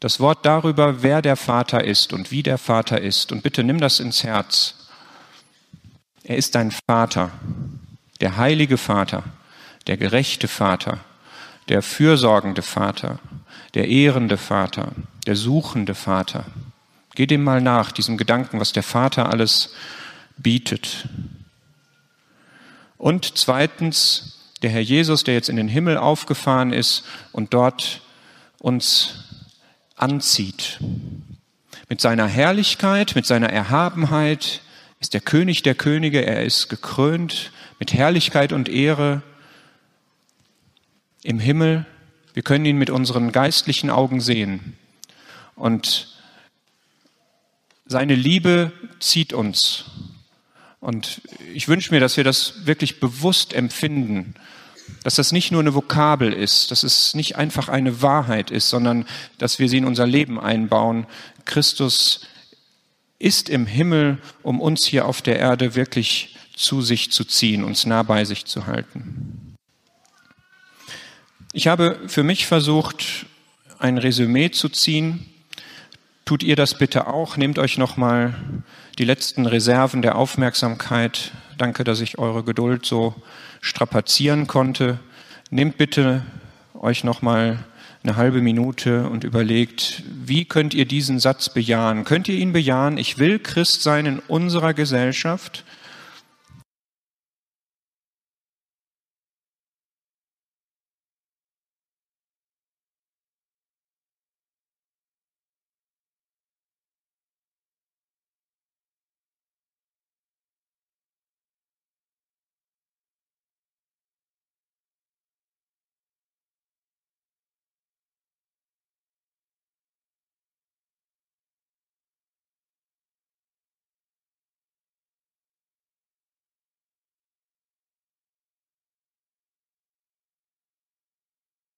Das 0.01 0.19
Wort 0.19 0.47
darüber, 0.47 1.03
wer 1.03 1.21
der 1.21 1.37
Vater 1.37 1.85
ist 1.85 2.15
und 2.15 2.31
wie 2.31 2.43
der 2.43 2.57
Vater 2.57 3.01
ist. 3.01 3.33
Und 3.33 3.43
bitte 3.43 3.63
nimm 3.63 3.79
das 3.79 4.01
ins 4.01 4.25
Herz. 4.25 4.89
Er 6.25 6.37
ist 6.37 6.55
dein 6.55 6.73
Vater, 6.89 7.31
der 8.21 8.39
heilige 8.39 8.79
Vater, 8.79 9.25
der 9.87 9.99
gerechte 9.99 10.49
Vater, 10.49 11.01
der 11.68 11.83
fürsorgende 11.83 12.62
Vater, 12.62 13.18
der 13.75 13.88
ehrende 13.88 14.37
Vater, 14.37 14.92
der 15.27 15.37
suchende 15.37 15.94
Vater. 15.94 16.46
Geh 17.14 17.27
dem 17.27 17.44
mal 17.44 17.61
nach, 17.61 17.92
diesem 17.92 18.16
Gedanken, 18.16 18.61
was 18.61 18.73
der 18.73 18.83
Vater 18.83 19.31
alles 19.31 19.75
bietet. 20.37 21.09
Und 22.96 23.38
zweitens, 23.38 24.38
der 24.62 24.70
Herr 24.70 24.81
Jesus, 24.81 25.25
der 25.25 25.35
jetzt 25.35 25.49
in 25.49 25.57
den 25.57 25.68
Himmel 25.68 25.96
aufgefahren 25.96 26.73
ist 26.73 27.05
und 27.33 27.55
dort 27.55 28.03
uns 28.59 29.25
anzieht. 29.96 30.79
Mit 31.88 32.01
seiner 32.01 32.27
Herrlichkeit, 32.27 33.14
mit 33.14 33.27
seiner 33.27 33.51
Erhabenheit 33.51 34.61
ist 35.01 35.14
der 35.14 35.20
König 35.20 35.62
der 35.62 35.75
Könige, 35.75 36.25
er 36.25 36.44
ist 36.44 36.68
gekrönt 36.68 37.53
mit 37.79 37.92
Herrlichkeit 37.94 38.53
und 38.53 38.68
Ehre 38.68 39.23
im 41.23 41.39
Himmel. 41.39 41.87
Wir 42.35 42.43
können 42.43 42.65
ihn 42.65 42.79
mit 42.79 42.91
unseren 42.91 43.33
geistlichen 43.33 43.91
Augen 43.91 44.21
sehen. 44.21 44.77
Und 45.57 46.09
seine 47.87 48.15
Liebe 48.15 48.73
zieht 49.01 49.33
uns. 49.33 49.85
Und 50.81 51.21
ich 51.53 51.69
wünsche 51.69 51.93
mir, 51.93 52.01
dass 52.01 52.17
wir 52.17 52.25
das 52.25 52.67
wirklich 52.67 53.01
bewusst 53.01 53.53
empfinden, 53.53 54.35
dass 55.03 55.17
das 55.17 55.33
nicht 55.33 55.51
nur 55.51 55.61
eine 55.61 55.75
Vokabel 55.75 56.33
ist, 56.33 56.71
dass 56.71 56.83
es 56.83 57.15
nicht 57.15 57.37
einfach 57.37 57.69
eine 57.69 58.03
Wahrheit 58.03 58.51
ist, 58.51 58.69
sondern 58.71 59.07
dass 59.39 59.59
wir 59.59 59.69
sie 59.69 59.79
in 59.79 59.85
unser 59.85 60.07
Leben 60.07 60.41
einbauen. 60.41 61.07
Christus 61.45 62.27
ist 63.19 63.49
im 63.49 63.67
Himmel, 63.67 64.19
um 64.43 64.61
uns 64.61 64.85
hier 64.85 65.07
auf 65.07 65.23
der 65.23 65.39
Erde 65.39 65.75
wirklich 65.75 66.37
zu 66.55 66.83
sich 66.83 67.11
zu 67.11 67.25
ziehen, 67.25 67.65
uns 67.65 67.87
nah 67.87 68.03
bei 68.03 68.25
sich 68.25 68.47
zu 68.47 68.67
halten. 68.67 69.39
Ich 71.53 71.67
habe 71.67 71.99
für 72.07 72.23
mich 72.23 72.47
versucht, 72.47 73.27
ein 73.79 73.99
Resümee 73.99 74.51
zu 74.51 74.69
ziehen 74.69 75.31
Tut 76.31 76.45
ihr 76.45 76.55
das 76.55 76.79
bitte 76.79 77.09
auch. 77.09 77.37
Nehmt 77.37 77.59
euch 77.59 77.77
nochmal 77.77 78.35
die 79.01 79.05
letzten 79.05 79.47
Reserven 79.47 80.01
der 80.01 80.15
Aufmerksamkeit. 80.15 81.33
Danke, 81.59 81.83
dass 81.83 82.01
ich 82.01 82.19
eure 82.21 82.45
Geduld 82.45 82.87
so 82.87 83.17
strapazieren 83.61 84.47
konnte. 84.47 85.01
Nehmt 85.51 85.77
bitte 85.77 86.25
euch 86.75 87.03
nochmal 87.03 87.65
eine 88.05 88.15
halbe 88.15 88.43
Minute 88.43 89.09
und 89.09 89.25
überlegt, 89.25 90.05
wie 90.25 90.45
könnt 90.45 90.73
ihr 90.73 90.85
diesen 90.85 91.19
Satz 91.19 91.49
bejahen? 91.49 92.05
Könnt 92.05 92.29
ihr 92.29 92.37
ihn 92.37 92.53
bejahen? 92.53 92.97
Ich 92.97 93.19
will 93.19 93.41
Christ 93.41 93.83
sein 93.83 94.07
in 94.07 94.21
unserer 94.21 94.73
Gesellschaft. 94.73 95.65